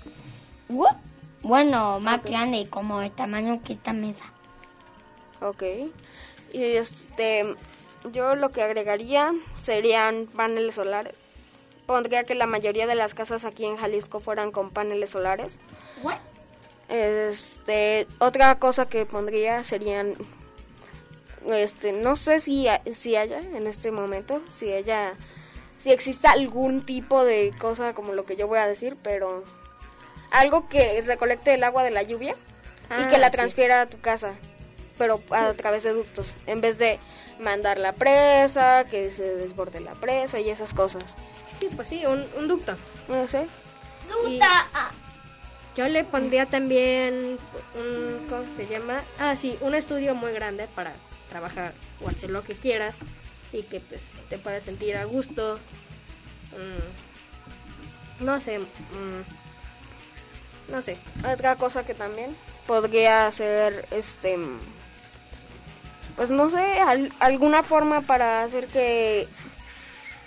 What? 0.68 0.96
Bueno, 1.42 2.00
más 2.00 2.22
grande, 2.22 2.68
como 2.70 3.02
el 3.02 3.10
tamaño 3.10 3.60
que 3.62 3.74
esta 3.74 3.92
mesa. 3.92 4.24
Ok. 5.40 5.62
Y 6.52 6.62
este, 6.62 7.56
yo 8.12 8.36
lo 8.36 8.50
que 8.50 8.62
agregaría 8.62 9.32
serían 9.60 10.26
paneles 10.26 10.76
solares. 10.76 11.21
Pondría 11.93 12.24
que 12.24 12.34
la 12.34 12.47
mayoría 12.47 12.86
de 12.86 12.95
las 12.95 13.12
casas 13.12 13.45
aquí 13.45 13.66
en 13.66 13.76
Jalisco 13.76 14.18
fueran 14.18 14.51
con 14.51 14.70
paneles 14.70 15.11
solares. 15.11 15.59
What? 16.03 16.16
Este, 16.88 18.07
otra 18.18 18.55
cosa 18.59 18.88
que 18.88 19.05
pondría 19.05 19.62
serían, 19.62 20.14
este, 21.47 21.93
no 21.93 22.16
sé 22.16 22.40
si, 22.40 22.66
si 22.99 23.14
haya 23.16 23.40
en 23.40 23.66
este 23.66 23.90
momento, 23.90 24.43
si 24.57 24.72
haya, 24.72 25.12
si 25.82 25.93
exista 25.93 26.30
algún 26.32 26.86
tipo 26.86 27.24
de 27.24 27.53
cosa 27.61 27.93
como 27.93 28.14
lo 28.14 28.24
que 28.24 28.36
yo 28.36 28.49
voy 28.49 28.59
a 28.59 28.66
decir, 28.66 28.97
pero 29.03 29.45
algo 30.30 30.70
que 30.70 30.99
recolecte 31.03 31.53
el 31.53 31.64
agua 31.64 31.84
de 31.84 31.90
la 31.90 32.03
lluvia 32.03 32.32
y 32.32 33.03
Ah, 33.03 33.09
que 33.11 33.18
la 33.18 33.26
sí. 33.26 33.32
transfiera 33.32 33.82
a 33.82 33.86
tu 33.86 34.01
casa, 34.01 34.32
pero 34.97 35.20
a 35.30 35.53
través 35.53 35.82
de 35.82 35.90
ductos, 35.93 36.34
en 36.47 36.62
vez 36.62 36.78
de 36.78 36.99
mandar 37.38 37.76
la 37.78 37.93
presa, 37.93 38.84
que 38.90 39.11
se 39.11 39.22
desborde 39.36 39.80
la 39.80 39.93
presa 39.93 40.40
y 40.40 40.49
esas 40.49 40.72
cosas. 40.72 41.05
Sí, 41.62 41.68
pues 41.76 41.86
sí, 41.88 42.04
un, 42.04 42.24
un 42.36 42.48
ducto. 42.48 42.74
No 43.06 43.28
sé. 43.28 43.46
Ducta. 44.10 44.66
Yo 45.76 45.88
le 45.88 46.02
pondría 46.02 46.46
también 46.46 47.38
un, 47.76 48.26
¿cómo 48.28 48.42
se 48.56 48.66
llama? 48.66 49.00
Ah, 49.16 49.36
sí, 49.36 49.56
un 49.60 49.76
estudio 49.76 50.16
muy 50.16 50.32
grande 50.32 50.66
para 50.74 50.92
trabajar 51.30 51.72
o 52.04 52.08
hacer 52.08 52.30
lo 52.30 52.42
que 52.42 52.54
quieras 52.54 52.96
y 53.52 53.62
que 53.62 53.78
pues 53.78 54.00
te 54.28 54.38
puedas 54.38 54.64
sentir 54.64 54.96
a 54.96 55.04
gusto. 55.04 55.60
Mm, 58.18 58.24
no 58.24 58.40
sé, 58.40 58.58
mm, 58.58 59.22
no 60.72 60.82
sé. 60.82 60.98
Otra 61.32 61.54
cosa 61.54 61.86
que 61.86 61.94
también 61.94 62.36
podría 62.66 63.30
ser, 63.30 63.86
este, 63.92 64.36
pues 66.16 66.28
no 66.28 66.50
sé, 66.50 66.80
al- 66.80 67.12
alguna 67.20 67.62
forma 67.62 68.00
para 68.02 68.42
hacer 68.42 68.66
que, 68.66 69.26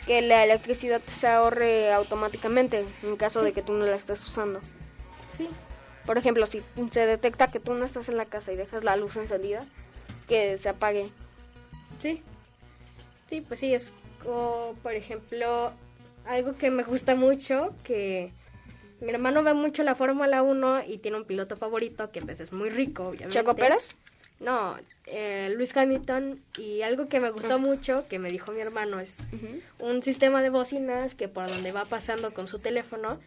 que 0.06 0.22
la 0.22 0.44
electricidad 0.44 1.02
se 1.20 1.28
ahorre 1.28 1.92
automáticamente 1.92 2.86
en 3.04 3.18
caso 3.18 3.44
de 3.44 3.54
que 3.54 3.62
tú 3.62 3.74
no 3.74 3.86
la 3.86 3.96
estés 3.96 4.26
usando. 4.28 4.62
Sí. 5.32 5.50
Por 6.06 6.18
ejemplo, 6.18 6.46
si 6.46 6.62
se 6.92 7.06
detecta 7.06 7.48
que 7.48 7.60
tú 7.60 7.74
no 7.74 7.86
estás 7.86 8.10
en 8.10 8.18
la 8.18 8.26
casa 8.26 8.52
y 8.52 8.56
dejas 8.56 8.84
la 8.84 8.96
luz 8.96 9.16
encendida, 9.16 9.66
que 10.28 10.58
se 10.58 10.70
apague. 10.70 11.10
Sí. 12.00 12.22
Sí, 13.30 13.42
pues 13.42 13.60
sí, 13.60 13.74
es 13.74 13.92
como, 14.24 14.76
por 14.84 14.94
ejemplo, 14.94 15.74
algo 16.26 16.58
que 16.58 16.70
me 16.70 16.84
gusta 16.84 17.16
mucho, 17.16 17.74
que 17.84 18.32
mi 19.02 19.10
hermano 19.10 19.44
ve 19.44 19.54
mucho 19.54 19.82
la 19.84 19.96
Fórmula 19.96 20.44
1 20.44 20.84
y 20.88 21.00
tiene 21.00 21.18
un 21.18 21.26
piloto 21.26 21.58
favorito 21.58 22.12
que 22.12 22.22
pues 22.22 22.40
es 22.40 22.52
muy 22.52 22.70
rico, 22.70 23.08
obviamente. 23.08 23.34
¿Checo 23.34 23.56
Pérez? 23.56 23.96
No, 24.40 24.76
eh, 25.06 25.52
Luis 25.56 25.76
Hamilton 25.76 26.42
y 26.58 26.82
algo 26.82 27.08
que 27.08 27.20
me 27.22 27.30
gustó 27.32 27.58
mucho, 27.58 28.06
que 28.10 28.20
me 28.20 28.30
dijo 28.30 28.52
mi 28.52 28.60
hermano, 28.60 29.00
es 29.00 29.14
un 29.80 30.04
sistema 30.04 30.42
de 30.42 30.50
bocinas 30.50 31.16
que 31.16 31.28
por 31.30 31.48
donde 31.48 31.72
va 31.72 31.86
pasando 31.86 32.34
con 32.34 32.48
su 32.48 32.60
teléfono, 32.60 33.20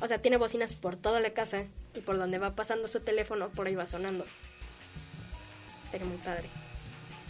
o 0.00 0.06
sea, 0.06 0.18
tiene 0.18 0.36
bocinas 0.36 0.74
por 0.74 0.96
toda 0.96 1.18
la 1.20 1.30
casa 1.30 1.64
y 1.94 2.00
por 2.00 2.18
donde 2.18 2.38
va 2.38 2.50
pasando 2.54 2.86
su 2.88 3.00
teléfono, 3.00 3.48
por 3.48 3.66
ahí 3.66 3.74
va 3.74 3.86
sonando. 3.86 4.24
Sería 5.90 6.06
muy 6.06 6.18
padre. 6.18 6.48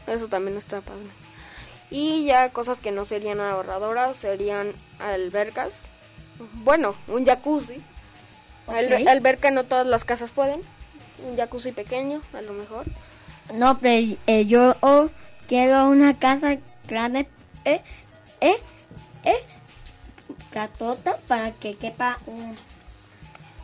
Eso 0.06 0.28
también 0.28 0.56
está 0.58 0.80
padre. 0.80 1.06
Y 1.90 2.26
ya 2.26 2.50
cosas 2.50 2.80
que 2.80 2.90
no 2.90 3.04
serían 3.04 3.40
ahorradoras 3.40 4.16
serían 4.16 4.72
albercas. 4.98 5.82
Bueno, 6.52 6.94
un 7.08 7.24
jacuzzi. 7.24 7.80
Al- 8.66 8.92
Ok. 8.92 9.06
alberca 9.08 9.50
no 9.50 9.64
todas 9.64 9.86
las 9.86 10.04
casas 10.04 10.30
pueden. 10.30 10.60
Un 11.26 11.36
jacuzzi 11.36 11.72
pequeño, 11.72 12.20
a 12.32 12.42
lo 12.42 12.52
mejor. 12.54 12.84
No, 13.52 13.78
pero 13.78 14.16
eh, 14.26 14.46
yo 14.46 14.74
oh, 14.80 15.10
quiero 15.46 15.88
una 15.88 16.14
casa 16.14 16.58
grande, 16.88 17.26
eh, 17.64 17.80
eh, 18.40 18.56
eh, 19.24 19.42
gatota 20.52 21.18
para 21.28 21.52
que 21.52 21.74
quepa 21.74 22.18
un, 22.26 22.54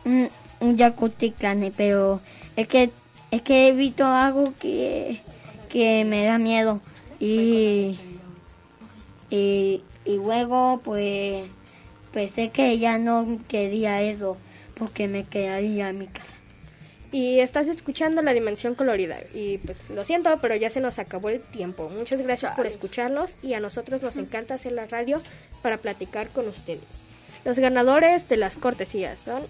un, 0.05 0.29
un 0.59 0.77
jacuzzi 0.77 1.33
grande, 1.37 1.71
pero 1.75 2.21
es 2.55 2.67
que 2.67 2.91
es 3.31 3.41
que 3.41 3.69
he 3.69 3.71
visto 3.71 4.05
algo 4.05 4.53
que, 4.59 5.21
que 5.69 6.03
me 6.03 6.25
da 6.25 6.37
miedo 6.37 6.81
y, 7.19 7.97
y, 9.29 9.81
y 10.03 10.15
luego 10.17 10.81
pues 10.83 11.49
pensé 12.11 12.49
que 12.49 12.77
ya 12.77 12.97
no 12.97 13.39
quería 13.47 14.01
eso 14.01 14.37
porque 14.75 15.07
me 15.07 15.23
quedaría 15.23 15.89
en 15.89 15.99
mi 15.99 16.07
casa. 16.07 16.40
Y 17.11 17.39
estás 17.39 17.67
escuchando 17.67 18.21
La 18.21 18.33
Dimensión 18.33 18.73
Colorida. 18.73 19.17
Y 19.33 19.57
pues 19.59 19.77
lo 19.89 20.05
siento, 20.05 20.37
pero 20.41 20.55
ya 20.55 20.69
se 20.69 20.79
nos 20.79 20.97
acabó 20.97 21.29
el 21.29 21.41
tiempo. 21.41 21.89
Muchas 21.89 22.21
gracias 22.21 22.55
por 22.55 22.65
escucharnos 22.65 23.35
y 23.41 23.53
a 23.53 23.59
nosotros 23.59 24.01
nos 24.01 24.15
encanta 24.15 24.53
hacer 24.53 24.71
la 24.71 24.87
radio 24.87 25.21
para 25.61 25.77
platicar 25.77 26.29
con 26.29 26.47
ustedes. 26.47 26.83
Los 27.43 27.59
ganadores 27.59 28.29
de 28.29 28.37
las 28.37 28.55
cortesías 28.55 29.19
son... 29.19 29.43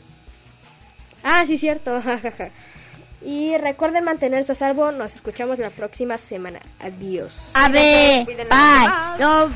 Ah, 1.24 1.44
sí, 1.46 1.58
cierto. 1.58 2.02
jajaja. 2.02 2.50
y 3.24 3.56
recuerden 3.58 4.04
mantenerse 4.04 4.54
a 4.54 4.56
salvo. 4.56 4.92
Nos 4.92 5.16
escuchamos 5.16 5.60
la 5.60 5.70
próxima 5.70 6.18
semana. 6.18 6.62
Adiós. 6.80 7.52
A 7.54 7.70
ver, 7.70 8.26
Cuídense. 8.26 8.50
bye. 8.50 9.20
No, 9.20 9.50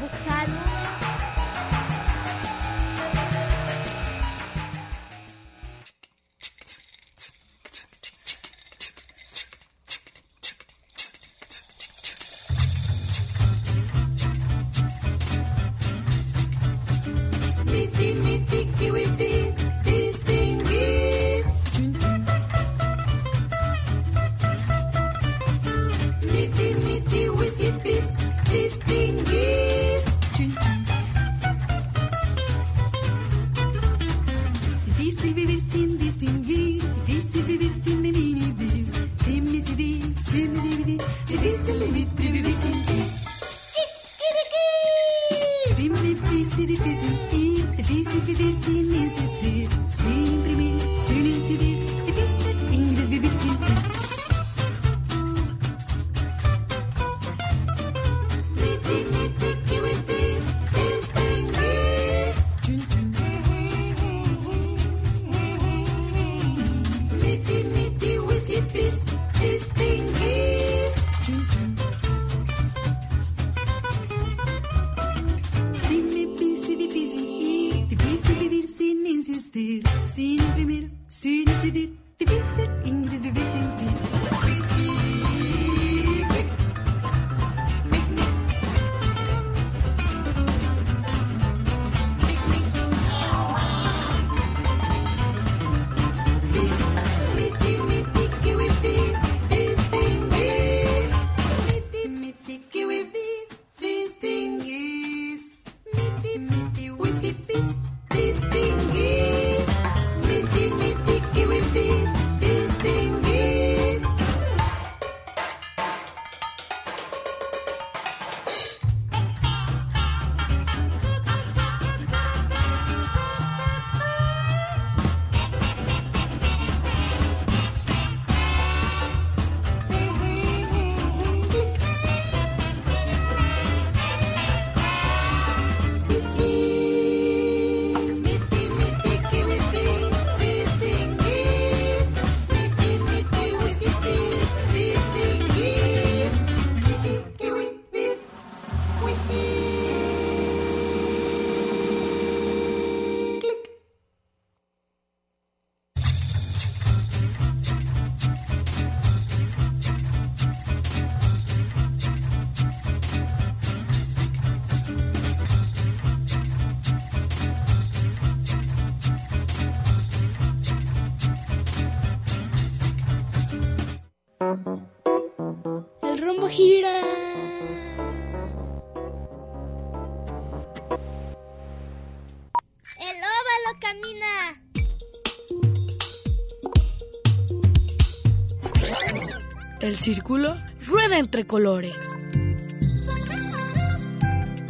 el 189.95 190.01
círculo 190.01 190.57
rueda 190.85 191.17
entre 191.17 191.47
colores. 191.47 191.95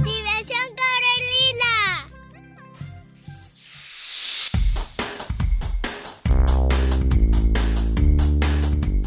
¡Diversión 0.03 0.67
Corelila! 0.78 2.07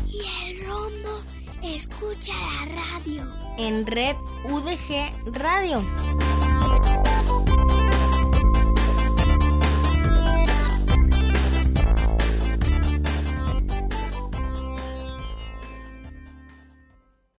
Y 0.08 0.22
el 0.50 0.66
rombo 0.66 1.22
escucha 1.62 2.32
la 2.32 2.64
radio. 2.74 3.22
En 3.58 3.86
red 3.86 4.16
UDG 4.50 5.12
Radio. 5.34 5.84